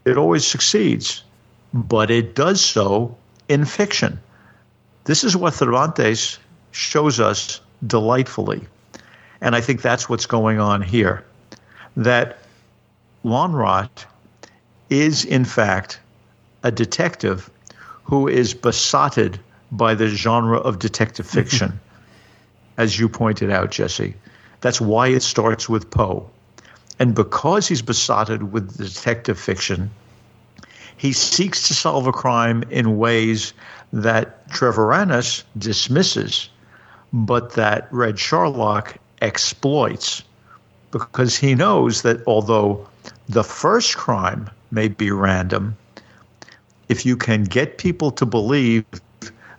it 0.04 0.16
always 0.16 0.46
succeeds, 0.46 1.24
but 1.74 2.12
it 2.12 2.36
does 2.36 2.64
so 2.64 3.16
in 3.48 3.64
fiction. 3.64 4.20
This 5.04 5.24
is 5.24 5.36
what 5.36 5.54
Cervantes 5.54 6.38
shows 6.70 7.20
us 7.20 7.60
delightfully. 7.86 8.62
And 9.40 9.56
I 9.56 9.60
think 9.60 9.82
that's 9.82 10.08
what's 10.08 10.26
going 10.26 10.60
on 10.60 10.82
here. 10.82 11.24
That 11.96 12.38
Lönnrot 13.24 14.06
is, 14.88 15.24
in 15.24 15.44
fact, 15.44 16.00
a 16.62 16.70
detective 16.70 17.50
who 18.04 18.28
is 18.28 18.54
besotted 18.54 19.40
by 19.72 19.94
the 19.94 20.08
genre 20.08 20.58
of 20.58 20.78
detective 20.78 21.26
fiction, 21.26 21.80
as 22.76 22.98
you 22.98 23.08
pointed 23.08 23.50
out, 23.50 23.70
Jesse. 23.70 24.14
That's 24.60 24.80
why 24.80 25.08
it 25.08 25.22
starts 25.22 25.68
with 25.68 25.90
Poe. 25.90 26.28
And 26.98 27.14
because 27.14 27.66
he's 27.66 27.82
besotted 27.82 28.52
with 28.52 28.76
detective 28.76 29.38
fiction, 29.38 29.90
he 30.96 31.12
seeks 31.12 31.68
to 31.68 31.74
solve 31.74 32.06
a 32.06 32.12
crime 32.12 32.62
in 32.70 32.98
ways 32.98 33.52
that 33.92 34.48
Treviranus 34.50 35.44
dismisses, 35.58 36.48
but 37.12 37.52
that 37.54 37.88
Red 37.90 38.16
Scharlach 38.16 38.96
exploits 39.20 40.22
because 40.90 41.36
he 41.36 41.54
knows 41.54 42.02
that 42.02 42.22
although 42.26 42.86
the 43.28 43.44
first 43.44 43.96
crime 43.96 44.50
may 44.70 44.88
be 44.88 45.10
random, 45.10 45.76
if 46.88 47.06
you 47.06 47.16
can 47.16 47.44
get 47.44 47.78
people 47.78 48.10
to 48.12 48.26
believe 48.26 48.84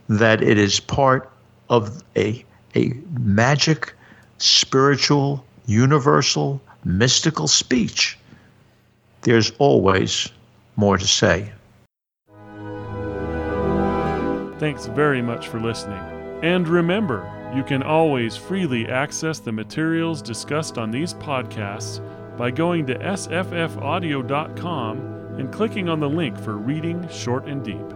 that 0.07 0.43
it 0.43 0.57
is 0.57 0.79
part 0.79 1.31
of 1.69 2.03
a, 2.15 2.45
a 2.75 2.93
magic, 3.19 3.93
spiritual, 4.37 5.43
universal, 5.65 6.61
mystical 6.83 7.47
speech, 7.47 8.17
there's 9.21 9.51
always 9.57 10.29
more 10.75 10.97
to 10.97 11.07
say. 11.07 11.51
Thanks 14.59 14.85
very 14.87 15.21
much 15.21 15.47
for 15.49 15.59
listening. 15.59 15.99
And 16.41 16.67
remember, 16.67 17.29
you 17.55 17.63
can 17.63 17.83
always 17.83 18.35
freely 18.35 18.87
access 18.87 19.39
the 19.39 19.51
materials 19.51 20.21
discussed 20.21 20.77
on 20.77 20.89
these 20.91 21.13
podcasts 21.15 21.99
by 22.37 22.51
going 22.51 22.85
to 22.87 22.95
sffaudio.com 22.99 24.97
and 25.37 25.51
clicking 25.51 25.89
on 25.89 25.99
the 25.99 26.09
link 26.09 26.39
for 26.39 26.57
Reading 26.57 27.07
Short 27.09 27.45
and 27.47 27.63
Deep. 27.63 27.93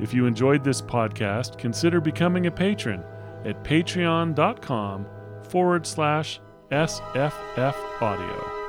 If 0.00 0.12
you 0.12 0.26
enjoyed 0.26 0.64
this 0.64 0.82
podcast, 0.82 1.58
consider 1.58 2.00
becoming 2.00 2.46
a 2.46 2.50
patron 2.50 3.04
at 3.44 3.62
patreon.com 3.62 5.06
forward 5.48 5.86
slash 5.86 6.40
SFF 6.70 7.74
audio. 8.00 8.61